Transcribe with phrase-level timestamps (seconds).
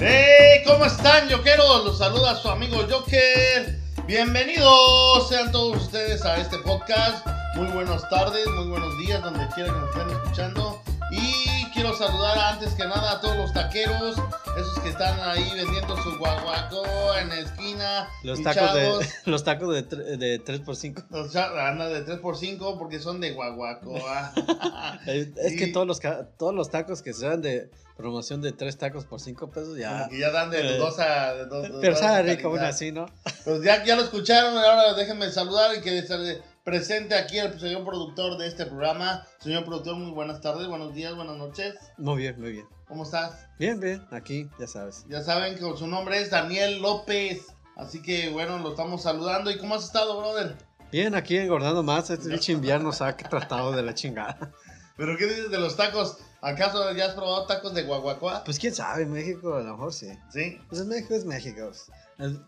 [0.00, 0.62] ¡Hey!
[0.64, 1.84] ¿Cómo están, Jokeros?
[1.84, 3.80] Los saluda su amigo Joker.
[4.06, 7.26] Bienvenidos sean todos ustedes a este podcast.
[7.56, 10.82] Muy buenas tardes, muy buenos días, donde quiera que nos estén escuchando.
[11.10, 11.37] Y
[11.78, 14.16] quiero saludar antes que nada a todos los taqueros,
[14.56, 16.82] esos que están ahí vendiendo su guaguaco
[17.20, 18.08] en la esquina.
[18.24, 21.04] Los tacos, de, los tacos de, de 3x5.
[21.10, 23.94] Los cha- anda de 3x5 porque son de guaguaco.
[24.08, 24.98] ah.
[25.06, 26.00] Es, que Y- todos los,
[26.36, 30.08] todos los tacos que sean de promoción de 3 tacos por 5 pesos ya.
[30.08, 31.32] que ya dan de Eh, dudosa.
[31.34, 33.06] De do- Pero sabe rico aún así, ¿no?
[33.44, 37.82] Pues ya, ya lo escucharon, ahora déjenme saludar y que se presente aquí el señor
[37.82, 39.26] productor de este programa.
[39.38, 41.74] Señor productor, muy buenas tardes, buenos días, buenas noches.
[41.96, 42.66] Muy bien, muy bien.
[42.86, 43.46] ¿Cómo estás?
[43.58, 45.06] Bien, bien, aquí, ya sabes.
[45.08, 47.46] Ya saben que su nombre es Daniel López.
[47.74, 49.50] Así que bueno, lo estamos saludando.
[49.50, 50.58] ¿Y cómo has estado, brother?
[50.92, 52.10] Bien, aquí engordando más.
[52.10, 54.52] Este pinche invierno nos ha tratado de la chingada.
[54.98, 56.18] ¿Pero qué dices de los tacos?
[56.42, 58.44] ¿Acaso ya has probado tacos de guaguacuá?
[58.44, 60.10] Pues quién sabe, México a lo mejor sí.
[60.30, 60.60] Sí.
[60.68, 61.70] Pues México es México.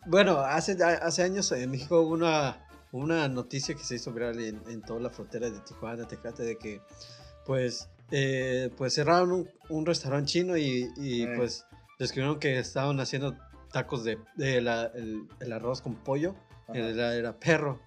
[0.04, 2.58] Bueno, hace, hace años en México hubo una,
[2.92, 6.56] una noticia que se hizo viral en, en toda la frontera de Tijuana, Tecate, de
[6.58, 6.80] que
[7.46, 11.34] pues, eh, pues cerraron un, un restaurante chino y, y, Eh.
[11.36, 11.66] pues
[11.98, 13.36] descubrieron que estaban haciendo
[13.72, 16.34] tacos de, de la- el, el arroz con pollo.
[16.68, 16.78] Ajá.
[16.78, 17.80] Era, era perro.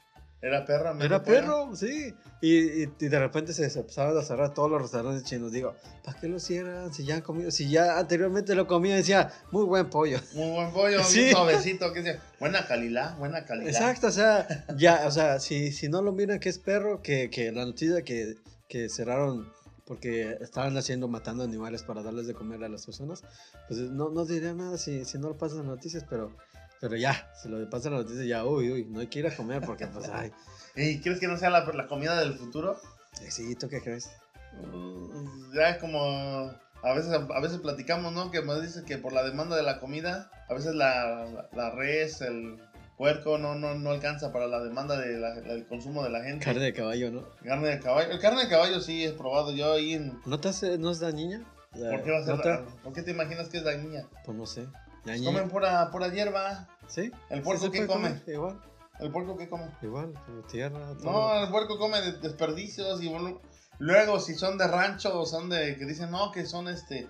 [0.45, 2.13] Era perra, medio Era perro, sí.
[2.41, 5.53] Y, y- y de repente se empezaron a cerrar todos los restaurantes chinos.
[5.53, 6.93] Digo, ¿para qué lo cierran?
[6.93, 10.19] Si ya han comido, si ya anteriormente lo comía, decía, muy buen pollo.
[10.33, 11.19] Muy buen pollo, Sí.
[11.19, 11.93] bien suavecito.
[11.93, 13.69] Que dice, buena calidad, buena calidad.
[13.69, 17.29] Exacto, o sea, ya, o sea, si, si no lo miran que es perro, que,
[17.29, 18.35] que la noticia que,
[18.67, 19.49] que cerraron
[19.85, 23.23] porque estaban haciendo, matando animales para darles de comer a las personas,
[23.67, 26.31] pues no, no diría nada si, si no lo pasan las noticias, pero,
[26.83, 29.33] pero ya, si lo pasan las noticias, ya, uy, uy, no hay que ir a
[29.33, 30.33] comer porque, pues, ay,
[30.75, 32.77] ¿Y crees que no sea la, la comida del futuro?
[33.21, 34.09] eh, sí, ¿tú qué crees?
[34.61, 36.51] Mm, Ya es como
[36.83, 38.31] a veces a veces platicamos, ¿no?
[38.31, 41.69] Que me dice que por la demanda de la comida, a veces la, la, la
[41.71, 42.59] res, el
[42.97, 46.43] puerco no, no, no alcanza para la demanda de la- del consumo de la gente.
[46.43, 47.23] Carne de caballo, ¿no?
[47.45, 48.11] Carne de caballo.
[48.11, 50.19] El carne de caballo sí es probado yo ahí en...
[50.25, 51.43] ¿No te hace, no es dañina?
[51.71, 54.05] ¿Por qué va a ser ¿No te- la- ¿Por qué te imaginas que es dañina?
[54.25, 54.67] Pues no sé.
[55.03, 56.67] Pues comen pura, pura hierba.
[56.87, 57.11] ¿Sí?
[57.29, 58.09] ¿El Sí, puerco se qué come?
[58.09, 58.61] comer, Igual,
[58.99, 59.71] ¿El puerco qué come?
[59.81, 60.13] igual,
[60.51, 60.95] tierra.
[60.97, 61.11] todo.
[61.11, 63.11] No, el puerco come de- desperdicios y
[63.79, 67.07] luego si son de rancho o son de que dicen no, que son este,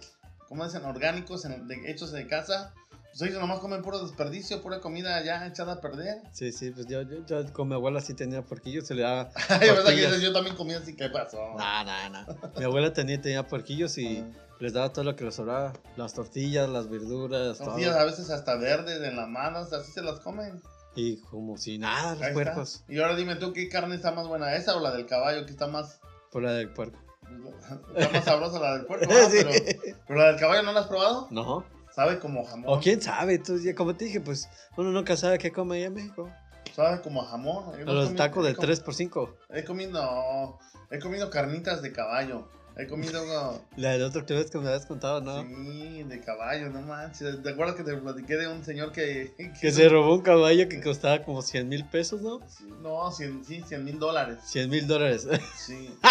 [0.47, 0.85] ¿cómo dicen?
[0.85, 2.73] Orgánicos, en- de- hechos de casa,
[3.17, 6.21] pues ellos nomás comen puro desperdicio, pura comida ya echada a perder.
[6.31, 9.29] Sí, sí, pues yo, yo, yo con mi abuela sí tenía puerquillos, se le daba...
[9.49, 10.21] Ay, ¿verdad que Tortillas.
[10.21, 10.95] yo también comía así?
[10.95, 11.37] ¿Qué pasó?
[11.57, 12.25] No, no, no.
[12.57, 14.55] Mi abuela tenía, tenía puerquillos y Ah.
[14.59, 15.73] les daba todo lo que les sobraba.
[15.97, 18.01] Las tortillas, las verduras, Tortillas todo.
[18.01, 20.61] a veces hasta verdes en las manos, así se las comen.
[20.95, 22.33] Y como si nada, los Ahí está.
[22.33, 22.83] puercos.
[22.87, 24.55] Y ahora dime tú, ¿qué carne está más buena?
[24.55, 25.45] ¿Esa o la del caballo?
[25.45, 25.99] que está más,
[26.31, 26.97] Por la del puerco.
[27.95, 29.07] está más sabrosa la del puerco?
[29.07, 29.29] ¿verdad?
[29.31, 29.37] Sí.
[29.43, 31.27] pero, pero la del caballo no la has probado?
[31.31, 31.63] No.
[31.95, 32.65] Sabe como jamón.
[32.67, 35.93] O quién sabe, tú, como te dije, pues uno nunca sabe qué come allá en
[35.93, 36.29] México.
[36.75, 37.65] Sabe como jamón.
[37.65, 39.35] No he Los comido- tacos de com- 3x5.
[39.49, 40.59] He comido,
[40.89, 42.47] he comido carnitas de caballo.
[42.75, 43.21] He comido,
[43.77, 45.43] La del otro que que me habías contado, ¿no?
[45.43, 47.43] sí, de caballo, no manches.
[47.43, 49.35] ¿Te acuerdas que te platiqué de un señor que...
[49.61, 52.39] Que se robó un caballo que costaba como 100 mil pesos, ¿no?
[52.81, 54.39] No, cien, sí, 100 mil dólares.
[54.45, 55.27] 100 mil dólares.
[55.55, 55.95] Sí.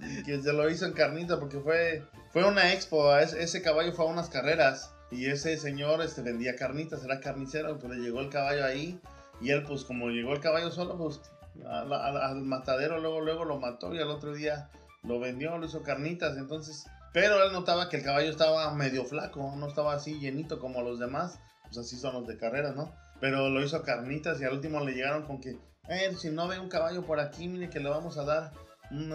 [0.00, 3.16] Y que se lo hizo en carnita porque fue, fue una expo.
[3.16, 4.93] Ese, ese caballo fue a unas carreras.
[5.10, 7.78] Y ese señor este, vendía carnitas, era carnicero.
[7.78, 9.00] Pero llegó el caballo ahí.
[9.40, 11.20] Y él, pues, como llegó el caballo solo, pues,
[11.66, 13.94] al matadero, luego, luego lo mató.
[13.94, 14.70] Y al otro día
[15.02, 16.36] lo vendió, lo hizo carnitas.
[16.36, 20.82] Entonces, pero él notaba que el caballo estaba medio flaco, no estaba así llenito como
[20.82, 21.38] los demás.
[21.62, 22.92] Pues así son los de carreras, ¿no?
[23.20, 25.56] Pero lo hizo carnitas y al último le llegaron con que,
[25.88, 28.52] eh, si no ve un caballo por aquí, mire que le vamos a dar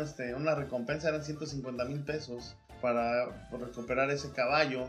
[0.02, 4.88] este, una recompensa, eran 150 mil pesos para recuperar ese caballo.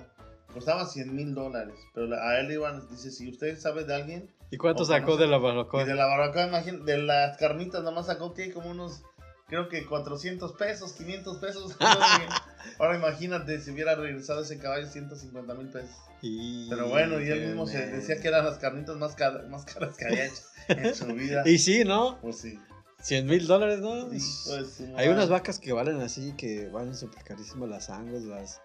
[0.52, 4.30] Costaba 100 mil dólares, pero a él le iban, dice, si usted sabe de alguien,
[4.50, 5.84] ¿Y cuánto sacó de la barbacoa?
[5.84, 9.02] de la barbacoa, imagín- de las carnitas, nomás sacó que como unos,
[9.46, 11.76] creo que 400 pesos, 500 pesos.
[12.78, 15.90] Ahora imagínate si hubiera regresado ese caballo 150 mil pesos.
[16.22, 16.68] Y...
[16.68, 19.96] Pero bueno, y él mismo se decía que eran las carnitas más, caras más caras
[19.96, 21.42] que había hecho en su vida.
[21.48, 22.18] Y sí, ¿no?
[22.20, 22.58] Pues sí.
[23.02, 24.06] 100 mil dólares, ¿no?
[24.10, 28.60] De su Hay unas vacas que valen así, que valen súper carísimas, las angus, las,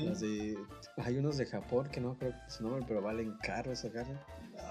[0.00, 0.06] Sí.
[0.06, 0.58] las de...
[0.98, 4.18] Hay unos de Japón que no creo su nombre, pero valen caro esa carne.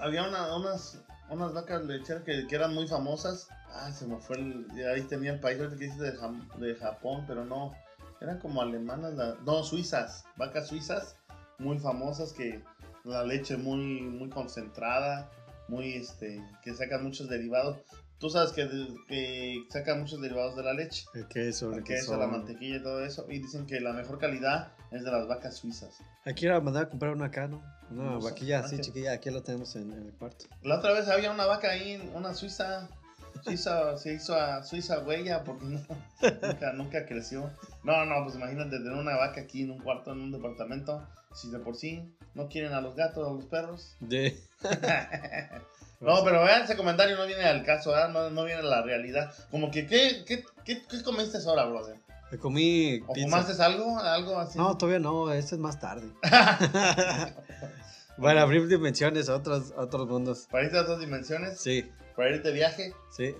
[0.00, 3.48] Había una- unas, unas vacas lecheras que, que eran muy famosas.
[3.74, 4.66] Ah, se me fue el.
[4.94, 7.72] Ahí tenía el país que dice de, Japón, pero no.
[8.20, 10.24] Eran como alemanas, la- no, suizas.
[10.36, 11.16] Vacas suizas
[11.58, 12.62] muy famosas que
[13.04, 15.28] la leche muy, muy concentrada,
[15.68, 17.78] muy este, que sacan muchos derivados.
[18.18, 18.68] Tú sabes que,
[19.08, 21.04] que sacan muchos derivados de la leche.
[21.14, 22.16] El queso, el El queso, queso.
[22.18, 23.26] la mantequilla y todo eso.
[23.28, 25.98] Y dicen que la mejor calidad es de las vacas suizas.
[26.24, 27.62] Hay que ir a mandar a comprar una acá, ¿no?
[27.90, 30.46] Una No vaquilla así ah, chiquilla, aquí lo tenemos en, en el cuarto.
[30.62, 32.88] La otra vez había una vaca ahí, una suiza.
[33.42, 35.80] Suiza se hizo a Suiza huella porque no,
[36.42, 37.50] nunca, nunca creció.
[37.82, 41.06] No, no, pues imagínate tener una vaca aquí en un cuarto, en un departamento.
[41.34, 43.96] Si de por sí no quieren a los gatos, a los perros.
[44.00, 44.38] De...
[46.00, 48.08] No, pero vean, ese comentario no viene al caso, ¿verdad?
[48.08, 49.32] no, no viene a la realidad.
[49.52, 51.94] Como que, ¿qué, qué, qué, qué comiste ahora, brother?
[52.32, 53.28] Me comí ¿O pizza.
[53.28, 53.98] fumaste algo?
[53.98, 54.58] ¿Algo así?
[54.58, 56.08] No, todavía no, este es más tarde.
[58.18, 60.46] Bueno, abrir dimensiones a otros, a otros mundos.
[60.50, 61.58] ¿Para irte a otras dimensiones?
[61.58, 62.94] Sí, ¿Para irte de viaje?
[63.10, 63.34] sí.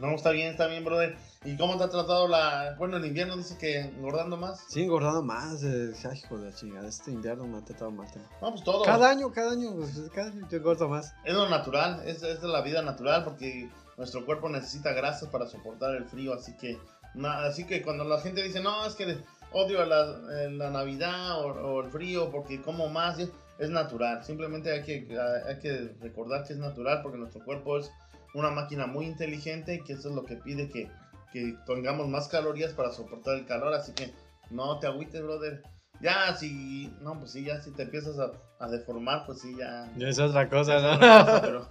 [0.00, 1.16] No, está bien, está bien, brother.
[1.42, 2.74] ¿Y cómo te ha tratado la...
[2.76, 4.62] Bueno, el invierno dice que engordando más?
[4.68, 5.62] Sí, engordando más.
[5.64, 6.86] eh, ay, hijo de la chingada.
[6.86, 8.28] Este invierno me ha tratado mal también.
[8.42, 8.82] No, pues todo.
[8.84, 11.14] Cada año, cada año, pues, cada año yo engordo más.
[11.24, 15.46] Es lo natural, es, es de la vida natural porque nuestro cuerpo necesita grasas para
[15.46, 16.78] soportar el frío, así que,
[17.24, 19.16] así que cuando la gente dice, no, es que
[19.52, 23.18] odio la, eh, la Navidad o, o el frío porque como más,
[23.58, 27.90] es natural, simplemente hay que, hay que recordar que es natural porque nuestro cuerpo es
[28.34, 30.90] una máquina muy inteligente y que eso es lo que pide que,
[31.32, 34.12] que tengamos más calorías para soportar el calor, así que
[34.50, 35.62] no te agüites, brother.
[36.02, 38.30] Ya, si, no, pues sí, ya si te empiezas a,
[38.62, 40.98] a deformar, pues sí, ya, Ya es otra cosa, otra ¿no?
[40.98, 41.66] cosa, pero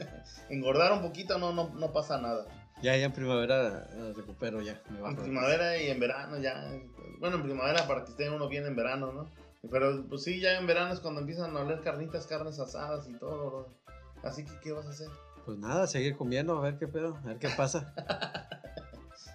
[0.50, 2.44] engordar un poquito no, no, no pasa nada.
[2.82, 4.80] Ya, ya en primavera eh, recupero ya.
[4.90, 6.70] Me bajo En primavera y en verano ya.
[7.18, 9.30] Bueno, en primavera para que esté uno bien en verano, ¿no?
[9.70, 13.12] Pero pues sí, ya en verano es cuando empiezan a oler carnitas, carnes asadas y
[13.18, 13.50] todo.
[13.50, 13.68] bro.
[14.22, 15.08] Así que, ¿qué vas a hacer?
[15.44, 17.94] Pues nada, seguir comiendo, a ver qué pedo, a ver qué pasa.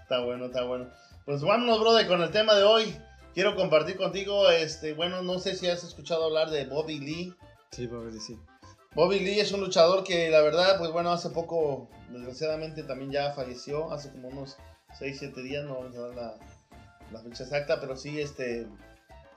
[0.01, 0.87] Está bueno, está bueno.
[1.25, 2.95] Pues vámonos, brother, con el tema de hoy.
[3.33, 7.35] Quiero compartir contigo, este, bueno, no sé si has escuchado hablar de Bobby Lee.
[7.71, 8.39] Sí, Bobby, sí.
[8.95, 13.33] Bobby Lee es un luchador que la verdad, pues bueno, hace poco, desgraciadamente también ya
[13.33, 14.55] falleció, hace como unos
[14.97, 16.35] 6, 7 días, no vamos a dar la,
[17.11, 18.65] la fecha exacta, pero sí, este,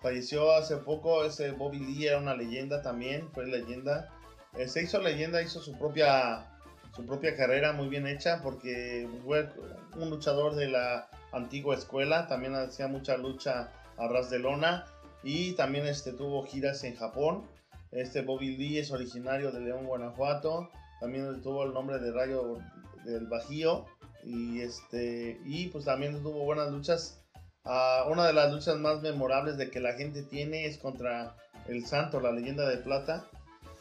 [0.00, 4.08] falleció hace poco, ese Bobby Lee era una leyenda también, fue leyenda,
[4.56, 6.46] Eh, se hizo leyenda, hizo su propia,
[6.94, 9.48] su propia carrera muy bien hecha, porque fue
[9.96, 14.86] un luchador de la antigua escuela, también hacía mucha lucha a ras de lona,
[15.24, 17.44] y también este, tuvo giras en Japón,
[17.92, 20.70] este Bobby Lee es originario de León, Guanajuato.
[21.00, 22.58] También tuvo el nombre de Rayo
[23.04, 23.86] del Bajío.
[24.24, 27.22] Y este y pues también tuvo buenas luchas.
[27.64, 31.36] Ah, una de las luchas más memorables de que la gente tiene es contra
[31.68, 33.26] el Santo, la leyenda de plata.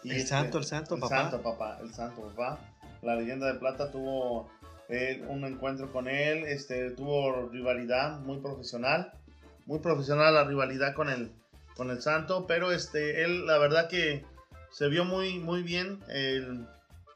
[0.04, 1.22] Y El este- santo, el santo, el papá.
[1.22, 1.80] Santo, papá.
[1.82, 2.60] El Santo, papá.
[3.02, 4.50] La leyenda de plata tuvo
[4.90, 6.46] eh, un encuentro con él.
[6.46, 9.12] Este, tuvo rivalidad muy profesional.
[9.66, 11.32] Muy profesional la rivalidad con el,
[11.78, 12.46] con el Santo.
[12.48, 14.26] Pero este, él, la verdad que
[14.72, 16.68] se vio muy, muy bien el-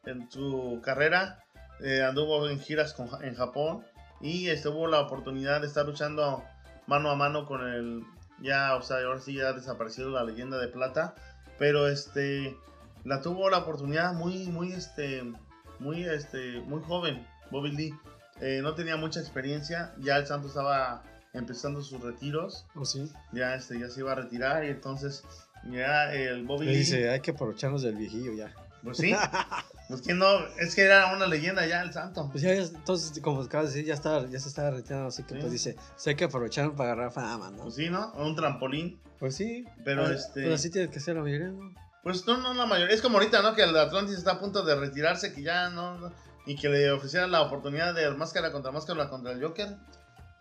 [0.06, 1.44] en su carrera.
[1.82, 3.84] Eh, anduvo en giras con- en Japón.
[4.22, 6.44] Y este, tuvo la oportunidad de estar luchando
[6.88, 8.04] mano a mano con el.
[8.40, 11.16] Ya, o sea, ahora sí ya ha desaparecido la leyenda de plata.
[11.60, 12.56] Pero este
[13.04, 15.24] la tuvo la oportunidad muy, muy, este,
[15.80, 17.94] muy, este, muy joven, Bobby Lee.
[18.40, 23.10] Eh, no tenía mucha experiencia, ya el Santo estaba empezando sus retiros, ¿O sí?
[23.32, 25.24] ya, este, ya se iba a retirar y entonces
[25.72, 28.54] ya el Bobby Le Lee, dice, hay que aprovecharnos del viejillo ya.
[28.84, 29.14] pues sí,
[29.88, 30.28] pues que no,
[30.60, 32.28] es que era una leyenda ya el Santo.
[32.32, 35.24] Pues ya, es- entonces, como acabas de decir, ya, está, ya se está retirando, así
[35.24, 35.40] que Sí.
[35.40, 35.76] pues dice,
[36.06, 37.64] hay que aprovechar para agarrar fama, ¿no?
[37.64, 38.12] Pues sí, ¿no?
[38.14, 39.00] Un trampolín.
[39.20, 39.66] Pues sí.
[39.86, 41.74] Pero este- Pues así tiene que ser la mayoría, ¿no?
[42.04, 42.96] Pues no, no, la mayoría.
[42.96, 43.54] Es como ahorita, ¿no?
[43.54, 45.98] Que el Atlantis está a punto de retirarse, que ya no.
[46.00, 46.12] no-
[46.48, 49.78] y que le ofrecieran la oportunidad de máscara contra máscara contra el Joker.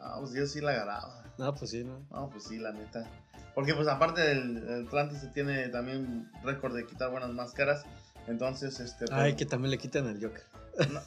[0.00, 1.24] Ah, pues yo sí la agarraba.
[1.38, 2.04] No, pues sí, ¿no?
[2.10, 3.06] No, pues sí, la neta.
[3.54, 7.84] Porque pues aparte del el Atlantis tiene también récord de quitar buenas máscaras.
[8.26, 9.06] Entonces, este...
[9.06, 10.42] pues, Ay, que también le quitan al Joker.
[10.78, 11.00] No,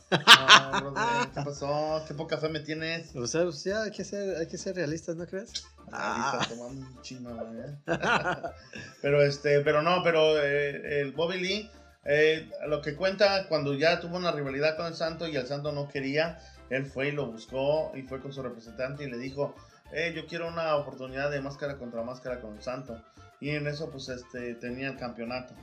[0.81, 2.03] no, brother, ¿qué pasó?
[2.07, 3.15] ¿Qué poca fe me tienes?
[3.15, 5.65] O sea, pues ya hay que ser, hay que ser realistas, ¿no crees?
[5.91, 7.75] Ah, está tomando un chingo, ¿eh?
[9.01, 11.71] pero este, pero no, pero eh, el Bobby Lee,
[12.05, 15.71] eh, lo que cuenta cuando ya tuvo una rivalidad con el Santo y el Santo
[15.71, 16.39] no quería,
[16.70, 19.55] él fue y lo buscó y fue con su representante y le dijo,
[19.91, 23.01] eh, yo quiero una oportunidad de máscara contra máscara con Santo.
[23.39, 25.53] Y en eso pues este tenía el campeonato.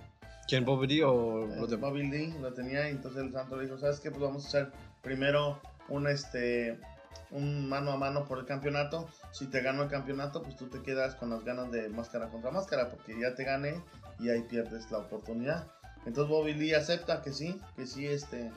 [0.46, 3.78] ¿Quién, Bobby Lee o Eh, Bobby Lee lo tenía y entonces el Santo le dijo,
[3.78, 4.10] ¿sabes qué?
[4.10, 6.78] Pues vamos a hacer primero un este
[7.30, 9.08] un mano a mano por el campeonato.
[9.32, 12.50] Si te gano el campeonato, pues tú te quedas con las ganas de máscara contra
[12.50, 13.80] máscara, porque ya te gané
[14.18, 15.66] y ahí pierdes la oportunidad.
[16.06, 18.50] Entonces Bobby Lee acepta que sí, que sí este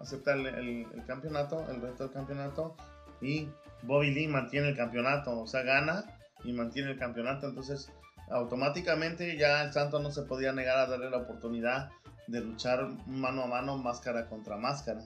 [0.00, 2.76] acepta el, el- el campeonato, el resto del campeonato
[3.20, 3.48] y
[3.82, 6.04] Bobby Lee mantiene el campeonato, o sea, gana
[6.44, 7.90] y mantiene el campeonato, entonces
[8.30, 11.90] automáticamente ya el Santo no se podía negar a darle la oportunidad
[12.26, 15.00] de luchar mano a mano, máscara contra máscara.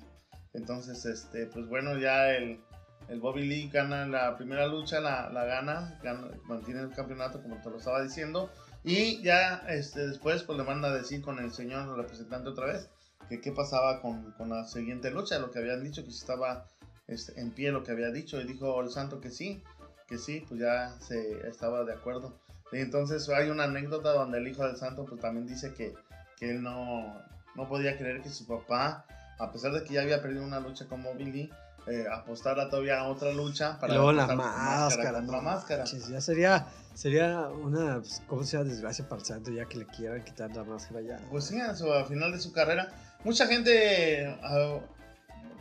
[0.55, 2.61] Entonces, este, pues bueno, ya el,
[3.09, 7.61] el Bobby Lee gana la primera lucha, la, la gana, gana, mantiene el campeonato como
[7.61, 8.51] te lo estaba diciendo.
[8.85, 12.89] Y ya este, después pues le manda a decir con el señor representante otra vez
[13.29, 16.67] que qué pasaba con, con la siguiente lucha, lo que habían dicho, que si estaba
[17.07, 18.41] este, en pie lo que había dicho.
[18.41, 19.63] Y dijo el santo que sí,
[20.07, 22.39] que sí, pues ya se estaba de acuerdo.
[22.73, 25.95] Y entonces hay una anécdota donde el hijo del santo pues también dice que,
[26.37, 27.15] que él no,
[27.55, 29.07] no podía creer que su papá,
[29.39, 31.51] a pesar de que ya había perdido una lucha con Billy,
[31.87, 35.85] eh, apostara todavía a otra lucha para luego la máscara, contra máscara.
[35.85, 40.23] ya sería sería una pues, cómo sea desgracia para el santo ya que le quieran
[40.23, 42.93] quitar la máscara ya pues sí al final de su carrera
[43.25, 44.81] mucha gente ah,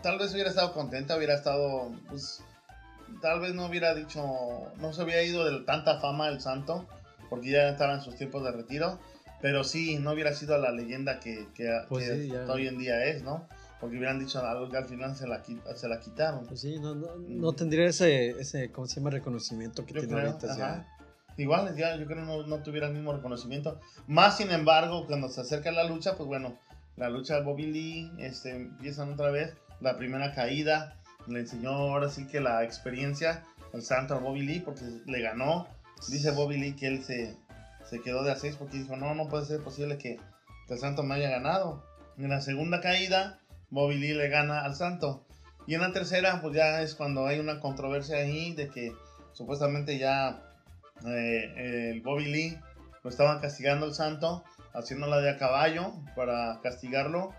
[0.02, 2.44] tal vez hubiera estado contenta hubiera estado pues
[3.22, 4.22] tal vez no hubiera dicho
[4.78, 6.88] no se hubiera ido de tanta fama el santo
[7.30, 9.00] porque ya estaba en sus tiempos de retiro
[9.42, 12.10] pero sí no hubiera sido la leyenda que, que, pues
[12.50, 13.48] hoy en día es no
[13.80, 15.44] porque hubieran dicho algo que al final se la,
[15.76, 16.46] se la quitaron.
[16.48, 19.12] Pues sí, no, no, no tendría ese, ese, ¿cómo se llama?
[19.12, 20.58] Reconocimiento que tiene ahorita.
[20.58, 20.88] Ya.
[21.38, 23.80] Igual, ya, yo creo que no, no, tuviera el mismo reconocimiento.
[24.08, 26.58] Más sin embargo, cuando se acerca la lucha, pues bueno,
[26.98, 32.10] la lucha de Bobby Lee, este, empiezan otra vez, la primera caída, le enseñó ahora
[32.10, 35.68] sí que la experiencia, el santo a Bobby Lee, porque le ganó.
[36.10, 37.38] Dice Bobby Lee que él se,
[37.90, 40.18] se quedó de a seis porque dijo, no, no puede ser posible que,
[40.68, 41.84] que el santo me haya ganado.
[42.18, 43.40] En la segunda caída,
[43.70, 45.24] Bobby Lee le gana al santo.
[45.68, 48.94] Y en la tercera, pues ya es cuando hay una controversia ahí de que
[49.34, 50.42] supuestamente ya
[51.06, 52.60] eh, el Bobby Lee
[53.04, 54.44] lo estaban castigando al santo,
[54.78, 57.34] haciéndola de a caballo para castigarlo.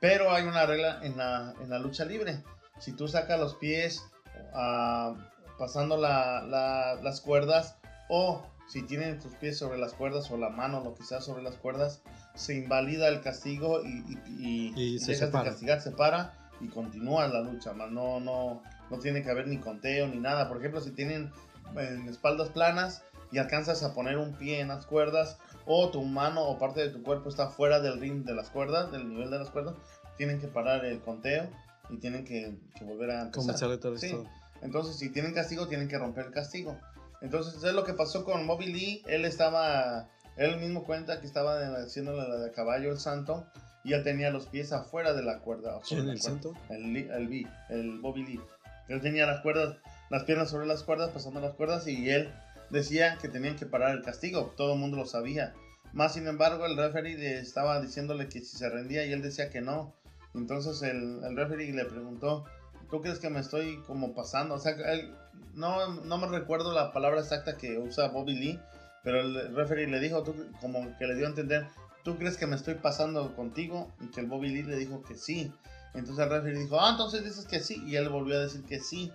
[0.00, 2.42] Pero hay una regla en la, en la lucha libre.
[2.78, 4.04] Si tú sacas los pies
[4.52, 5.14] uh,
[5.58, 7.76] pasando las cuerdas
[8.08, 11.42] o si tienen tus pies sobre las cuerdas o la mano, lo que sea sobre
[11.42, 12.02] las cuerdas,
[12.34, 17.40] se invalida el castigo y, y, se dejas de castigar, se para y continúa la
[17.40, 17.72] lucha.
[17.72, 20.48] No, no, no tiene que haber ni conteo ni nada.
[20.48, 21.30] Por ejemplo, si tienen
[21.76, 26.42] en espaldas planas y alcanzas a poner un pie en las cuerdas o tu mano
[26.42, 29.38] o parte de tu cuerpo está fuera del ring de las cuerdas, del nivel de
[29.38, 29.74] las cuerdas,
[30.16, 31.48] tienen que parar el conteo
[31.90, 33.78] y tienen que, volver a empezar.
[33.78, 34.16] Todo sí.
[34.62, 36.78] Entonces, si tienen castigo, tienen que romper el castigo.
[37.20, 39.02] Entonces, es lo que pasó con Moby Lee.
[39.06, 43.46] Él estaba él mismo cuenta que estaba haciéndole la de caballo el santo
[43.84, 45.80] y ya tenía los pies afuera de la cuerda.
[45.86, 46.54] ¿Quién, el santo?
[46.70, 48.40] El, el, el Bobby Lee.
[48.88, 49.76] Él tenía las cuerdas,
[50.10, 52.32] las piernas sobre las cuerdas, pasando las cuerdas y él
[52.70, 54.52] decía que tenían que parar el castigo.
[54.56, 55.54] Todo el mundo lo sabía.
[55.92, 59.60] Más sin embargo, el referee estaba diciéndole que si se rendía y él decía que
[59.60, 59.94] no.
[60.34, 62.44] Entonces el, el referee le preguntó,
[62.90, 64.56] ¿tú crees que me estoy como pasando?
[64.56, 65.14] O sea, él,
[65.54, 68.60] no, no me recuerdo la palabra exacta que usa Bobby Lee,
[69.04, 71.66] pero el referee le dijo, tú, como que le dio a entender,
[72.02, 73.92] ¿tú crees que me estoy pasando contigo?
[74.00, 75.52] Y que el Bobby Lee le dijo que sí.
[75.94, 77.82] Entonces el referee dijo, ah, entonces dices que sí.
[77.86, 79.12] Y él volvió a decir que sí.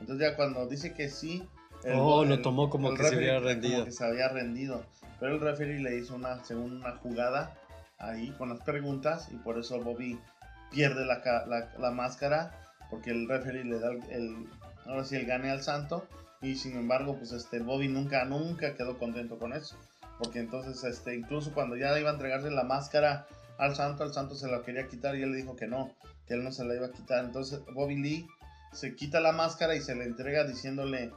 [0.00, 1.46] Entonces ya cuando dice que sí...
[1.94, 3.74] oh, lo tomó como que se había rendido.
[3.74, 4.84] Como que se había rendido.
[5.20, 7.54] Pero el referee le hizo una segunda jugada
[7.98, 10.18] ahí con las preguntas y por eso Bobby
[10.70, 12.58] pierde la, la, la máscara
[12.90, 14.48] porque el referee le da el, el,
[14.86, 16.06] ahora sí el gane al santo
[16.42, 19.76] y sin embargo, pues este Bobby nunca, nunca quedó contento con eso.
[20.18, 23.26] Porque entonces, este, incluso cuando ya iba a entregarle la máscara
[23.58, 25.94] al santo, al santo se la quería quitar y él le dijo que no,
[26.26, 27.24] que él no se la iba a quitar.
[27.24, 28.26] Entonces Bobby Lee
[28.72, 31.12] se quita la máscara y se le entrega diciéndole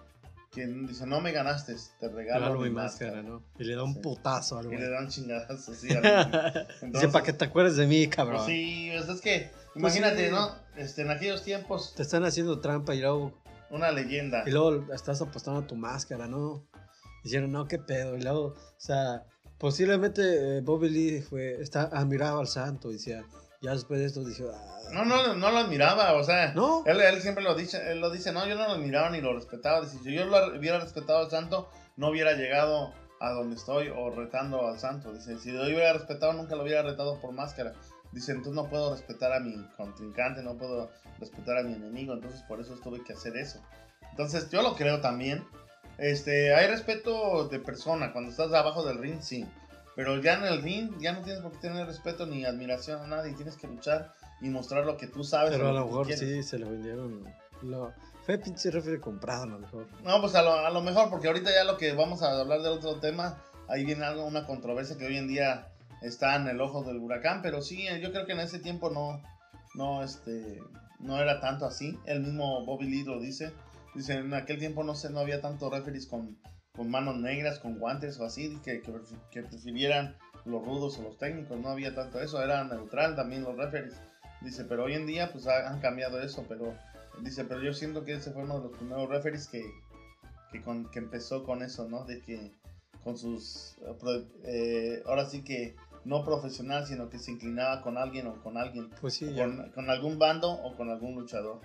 [0.56, 3.44] que dice, no me ganaste, te regalo mi máscara, ¿no?
[3.60, 5.90] Y le da un putazo Y le da un chingadazo, sí.
[6.82, 8.38] dice, para que te acuerdes de mí, cabrón.
[8.38, 10.56] Pues sí, es que, pues imagínate, ¿no?
[10.78, 11.94] Este, en aquellos tiempos...
[11.96, 13.38] Te están haciendo trampa y luego
[13.70, 14.44] una leyenda.
[14.48, 16.66] Y luego estás apostando a tu máscara, ¿no?
[17.24, 18.16] Dijeron, no, qué pedo.
[18.16, 19.26] Y luego, o sea,
[19.58, 22.92] posiblemente eh, Bobby Lee fue, está, admiraba al santo.
[22.92, 23.26] Y decía,
[23.62, 26.84] ya después de esto, dijo, ah, no, no, no lo admiraba, o sea, ¿No?
[26.86, 29.34] él, él, siempre lo dice, él lo dice, no, yo no lo admiraba ni lo
[29.34, 29.82] respetaba.
[29.82, 34.10] Dice, si yo lo hubiera respetado al santo, no hubiera llegado a donde estoy o
[34.10, 35.14] retando al santo.
[35.14, 37.74] Dice, si yo hubiera respetado, nunca lo hubiera retado por máscara.
[38.12, 42.42] Dice, entonces no puedo respetar a mi contrincante, no puedo respetar a mi enemigo, entonces
[42.44, 43.62] por eso tuve que hacer eso.
[44.12, 45.44] Entonces yo lo creo también.
[45.98, 49.46] Este, hay respeto de persona, cuando estás abajo del ring, sí.
[49.96, 53.08] Pero ya en el ring, ya no tienes por qué tener respeto ni admiración a
[53.08, 55.52] nadie, tienes que luchar y mostrar lo que tú sabes.
[55.52, 57.24] Pero a lo, mejor sí, se lo vendieron.
[57.62, 57.94] Lo...
[58.26, 59.88] Fue pinche refri comprado a lo mejor.
[60.04, 62.62] No, pues a lo, a lo mejor, porque ahorita ya lo que vamos a hablar
[62.62, 65.70] del otro tema, ahí viene algo, una controversia que hoy en día
[66.02, 69.22] está en el ojo del huracán, pero sí, yo creo que en ese tiempo no,
[69.76, 70.62] no, este,
[71.00, 71.98] no era tanto así.
[72.06, 73.54] El mismo Bobby Lee lo dice.
[73.94, 76.38] Dice, en aquel tiempo no sé, no había tanto referees con,
[76.76, 78.94] con manos negras, con guantes o así, que, que,
[79.32, 80.16] que, prefirieran
[80.46, 81.60] los rudos o los técnicos.
[81.60, 83.96] No había tanto eso, era neutral también los referees.
[84.42, 86.76] Dice, pero hoy en día pues han cambiado eso, pero
[87.22, 89.64] dice, pero yo siento que ese fue uno de los primeros referees que,
[90.52, 92.06] que, con, que empezó con eso, ¿no?
[92.06, 92.52] De que
[93.04, 98.28] con sus, eh, eh, ahora sí que no profesional, sino que se inclinaba con alguien
[98.28, 99.46] o con alguien, Pues sí, o ya.
[99.46, 101.62] con, con algún bando o con algún luchador.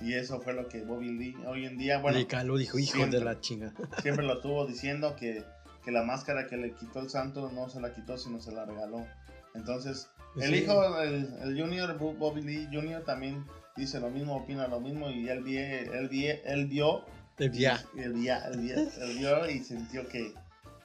[0.00, 2.96] Y eso fue lo que Bobby Lee hoy en día, bueno, Le caló, dijo, hijo
[2.96, 3.18] siempre.
[3.18, 3.72] de la chinga.
[4.02, 5.44] siempre lo estuvo diciendo que,
[5.84, 8.64] que la máscara que le quitó el santo no se la quitó, sino se la
[8.64, 9.06] regaló.
[9.54, 10.60] Entonces, Pues el sí.
[10.62, 13.44] hijo, el, el Junior, Bobby Lee Junior también
[13.76, 17.04] dice lo mismo, opina lo mismo y él, vie- él, vie- él vio,
[17.38, 17.82] El ya.
[17.96, 20.32] él, via- él via- él vio y sintió que,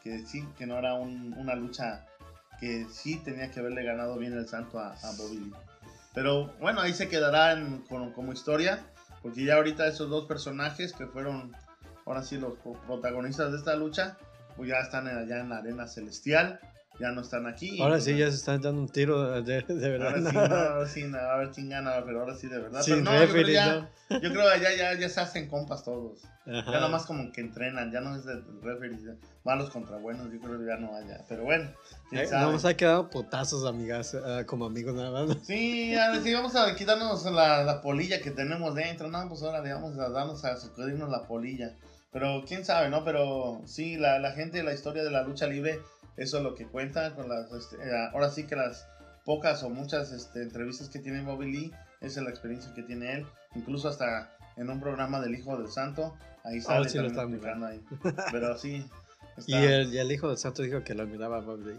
[0.04, 2.06] que sí, que no era un- una lucha
[2.60, 5.54] que sí tenía que haberle ganado bien el santo a, a Bobby Lee.
[6.14, 8.80] Pero bueno, ahí se quedará en- como, como historia,
[9.26, 11.52] porque ya ahorita esos dos personajes que fueron
[12.06, 14.20] ahora sí los pro- protagonistas de esta lucha,
[14.56, 16.60] pues ya están allá en la arena celestial,
[17.00, 17.82] ya no están aquí.
[17.82, 20.16] Ahora pues, sí ya se están dando un tiro de, de verdad.
[20.16, 22.82] Ahora sí, no, ahora sí, no, a ver quién gana, pero ahora sí de verdad.
[22.82, 25.84] Sin pero no, yo creo, referee, ya, yo creo ya, ya, ya se hacen compas
[25.84, 26.24] todos.
[26.48, 26.72] Ajá.
[26.72, 30.40] Ya nomás como que entrenan, ya no es de referee, ya malos contra buenos, yo
[30.40, 31.24] creo que ya no haya.
[31.28, 31.70] Pero bueno,
[32.10, 32.46] quién Eh, sabe.
[32.46, 35.38] Nomás ha quedado putazos, amigas, ah, como amigos nada más.
[35.44, 39.28] Sí, a ver, sí, vamos a quitarnos la, la polilla que tenemos dentro, ¿no?
[39.28, 41.76] Pues ahora le vamos a darnos a sacudirnos la polilla.
[42.12, 43.04] Pero quién sabe, ¿no?
[43.04, 45.82] Pero sí, la, la gente, la historia de la lucha libre,
[46.18, 47.14] eso es lo que cuenta.
[47.16, 48.88] Con las, este, eh, ahora sí que las
[49.26, 53.14] pocas o muchas este, entrevistas que tiene Bobby Lee, esa es la experiencia que tiene
[53.14, 53.26] él.
[53.56, 57.82] Incluso hasta en un programa del Hijo del Santo, ahí sale Oh, sí lo ahí.
[58.32, 58.86] Pero sí.
[59.48, 61.78] Y está- el, y el hijo del santo dijo que lo admiraba a Bob Lee.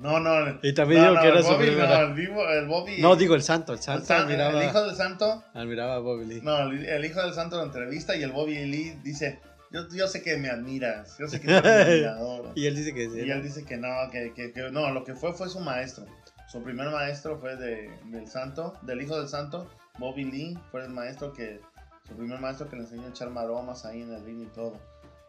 [0.00, 0.58] No, no.
[0.62, 2.66] Y también no, dijo no, que era el su Bobby, primera- no, el, vivo- el
[2.66, 3.00] Bobby.
[3.00, 5.44] No, digo el santo, el el, santo san- admiraba, el Hijo del Santo.
[5.54, 6.40] admiraba a Bob Lee.
[6.42, 10.06] No, el, el hijo del santo lo entrevista y el Bobby Lee dice, yo, yo
[10.08, 12.52] sé que me admiras, yo sé que eres mi admirador.
[12.54, 13.20] Y él dice que sí.
[13.20, 16.04] y él dice que no, que, que- que no, lo que fue fue su maestro.
[16.48, 20.90] Su primer maestro fue de, del santo, del hijo del santo, Bobby Lee, fue el
[20.90, 21.60] maestro que,
[22.08, 24.80] su primer maestro que le enseñó a echar maromas ahí en el ring y todo.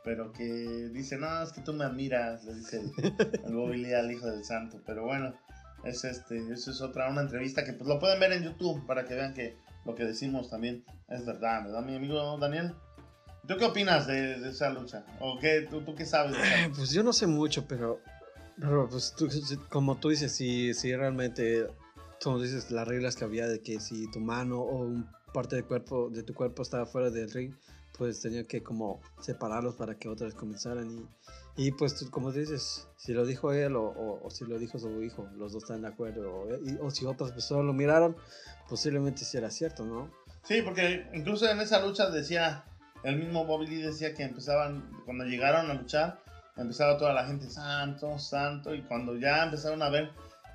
[0.04, 0.44] Pero que
[0.92, 2.92] dice, no, es que tú me admiras, le dice el,
[3.46, 4.82] el Bobby Lee al hijo del santo.
[4.88, 5.36] Pero bueno,
[5.84, 9.06] es este, eso es otra, una entrevista que pues lo pueden ver en YouTube para
[9.06, 12.74] que vean que lo que decimos también es verdad, ¿verdad, mi amigo Daniel?
[13.52, 15.04] ¿Tú qué opinas de, de esa lucha?
[15.20, 18.00] ¿O qué, tú, tú qué sabes de esa Eh, Pues yo no sé mucho, pero,
[18.58, 21.68] pero pues tú- si- como tú dices, si, si realmente,
[22.24, 25.66] como dices, las reglas que había de que si tu mano o un parte del
[25.66, 27.54] cuerpo, de tu cuerpo estaba fuera del ring,
[27.98, 30.90] pues tenía que como separarlos para que otras comenzaran
[31.58, 34.58] y, y pues tú, como dices, si lo dijo él o, o- o si lo
[34.60, 37.74] dijo su hijo, los dos están de acuerdo, o, y- o si otras personas lo
[37.74, 38.16] miraron,
[38.70, 40.10] posiblemente sí era cierto, ¿no?
[40.44, 42.64] Sí, porque incluso en esa lucha decía,
[43.04, 46.20] el mismo Bobby Lee decía que empezaban, cuando llegaron a luchar,
[46.58, 50.12] empezaba toda la gente, santo, santo, y cuando ya empezaron a ver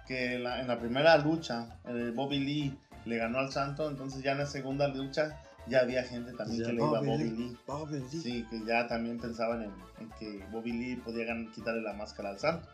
[0.06, 1.78] que la- en la primera lucha
[2.14, 6.32] Bobby Lee le ganó al santo, entonces ya en la segunda lucha ya había gente
[6.35, 7.30] también Ya, que le iba a Bobby Lee.
[7.30, 7.56] Lee.
[7.66, 8.20] Bobby Lee.
[8.20, 12.38] Sí, que ya también pensaban en, en que Bobby Lee podía quitarle la máscara al
[12.38, 12.68] santo.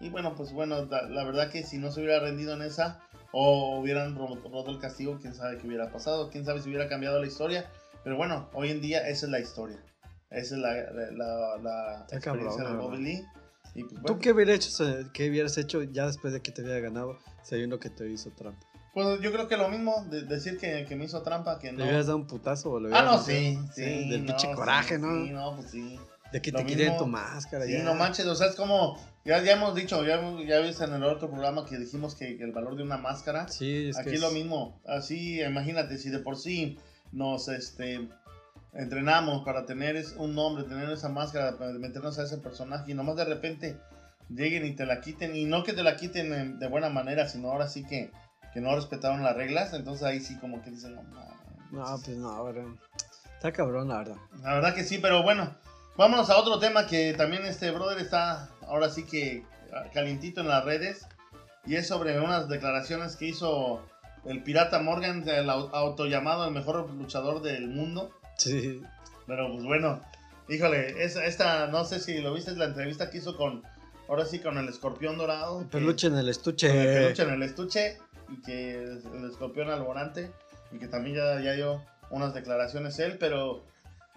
[0.00, 3.00] Y bueno, pues bueno, da- la verdad que si no se hubiera rendido en esa
[3.32, 6.88] o hubieran ro- roto el castigo, quién sabe qué hubiera pasado, quién sabe si hubiera
[6.88, 7.66] cambiado la historia.
[8.04, 9.78] Pero bueno, hoy en día esa es la historia.
[10.30, 13.02] Esa es la, la, la- la experiencia cabrón, de Bobby.
[13.02, 13.24] Lee.
[13.74, 16.50] Y pues, ¿Tú bueno, qué hubieras, hecho, eh, qué hubieras hecho ya después de que
[16.52, 18.66] te hubiera ganado sabiendo que te hizo trampa?
[18.92, 21.78] pues yo creo que lo mismo, de decir que, que me hizo trampa, que ¿Le
[21.78, 21.84] no.
[21.84, 23.24] hubieras dado un putazo o le Ah, no, metido?
[23.24, 23.82] sí, sí.
[24.10, 25.24] Del no, pinche sí, coraje, ¿no?
[25.24, 26.00] Sí, no, pues sí.
[26.32, 26.96] De que Lo te mismo.
[26.98, 27.66] tu máscara.
[27.66, 27.84] Sí, ya.
[27.84, 31.04] no manches, o sea, es como, ya, ya hemos dicho, ya, ya viste en el
[31.04, 34.14] otro programa que dijimos que, que el valor de una máscara, Sí, es que aquí
[34.16, 36.76] es- lo mismo, así, imagínate, si de por sí
[37.12, 38.08] nos, este,
[38.72, 43.16] entrenamos para tener un nombre, tener esa máscara, para meternos a ese personaje y nomás
[43.16, 43.76] de repente
[44.28, 47.28] lleguen y te la quiten, y no que te la quiten en- de buena manera,
[47.28, 48.12] sino ahora sí que,
[48.54, 51.40] que no respetaron las reglas, entonces ahí sí como que dicen, no, mames".
[51.72, 52.64] No, pues no, verdad.
[53.36, 54.16] Está cabrón, la verdad.
[54.42, 55.56] La verdad que sí, pero bueno,
[55.96, 59.44] vámonos a otro tema que también este brother está ahora sí que
[59.92, 61.06] calientito en las redes
[61.64, 63.84] y es sobre unas declaraciones que hizo
[64.24, 68.10] el pirata Morgan, el au- autollamado el mejor luchador del mundo.
[68.36, 68.82] Sí.
[69.26, 70.00] Pero pues bueno,
[70.48, 73.62] híjole, esa- esta, no sé si lo viste, es la entrevista que hizo con,
[74.08, 75.60] ahora sí con el escorpión dorado.
[75.60, 76.68] que- Peluche en el con el estuche.
[76.70, 80.30] peluche en el estuche y que el escorpión al volante
[80.72, 83.64] y que también ya, ya dio unas declaraciones él, pero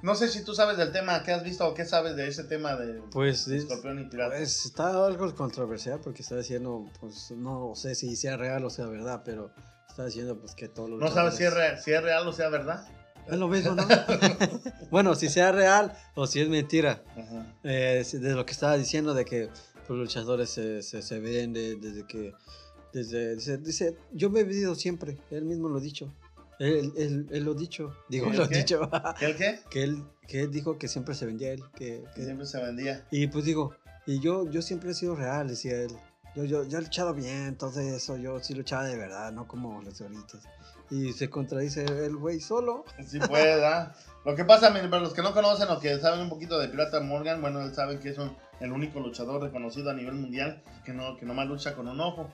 [0.01, 2.43] no sé si tú sabes del tema, ¿qué has visto o qué sabes de ese
[2.43, 4.35] tema de Pues, es- escorpión y pirata?
[4.35, 8.85] pues está algo controversial porque está diciendo, pues no sé si sea real o sea
[8.87, 9.51] verdad, pero
[9.87, 12.33] está diciendo pues que todos los no sabes si es, real, si es real o
[12.33, 12.87] sea verdad.
[13.27, 13.87] Es lo mismo, ¿no?
[14.91, 17.03] bueno, si sea real o si es mentira.
[17.15, 17.55] Ajá.
[17.63, 19.49] Eh, de lo que estaba diciendo de que
[19.87, 22.33] los luchadores se, se, se venden desde que
[22.91, 26.13] desde dice, dice, yo me he vendido siempre él mismo lo ha dicho
[26.59, 28.57] él, él, él lo ha dicho digo ¿El lo ha qué?
[28.59, 29.59] dicho ¿Qué el qué?
[29.69, 33.05] que él que él dijo que siempre se vendía él Que que- siempre se vendía.
[33.11, 35.91] y pues digo Y yo, yo siempre he sido real, decía él.
[36.35, 39.81] Yo, yo, yo he luchado bien, entonces eso, yo sí luchaba de verdad, no como
[39.81, 40.39] los ahorita.
[40.89, 42.85] Y se contradice el güey solo.
[43.05, 43.95] Sí puede, ¿verdad?
[44.25, 46.99] Lo que pasa, para los que no conocen o que saben un poquito de Pirata
[47.01, 50.93] Morgan, bueno, él saben que es un- el único luchador reconocido a nivel mundial que
[50.93, 52.29] no que nomás lucha con un ojo.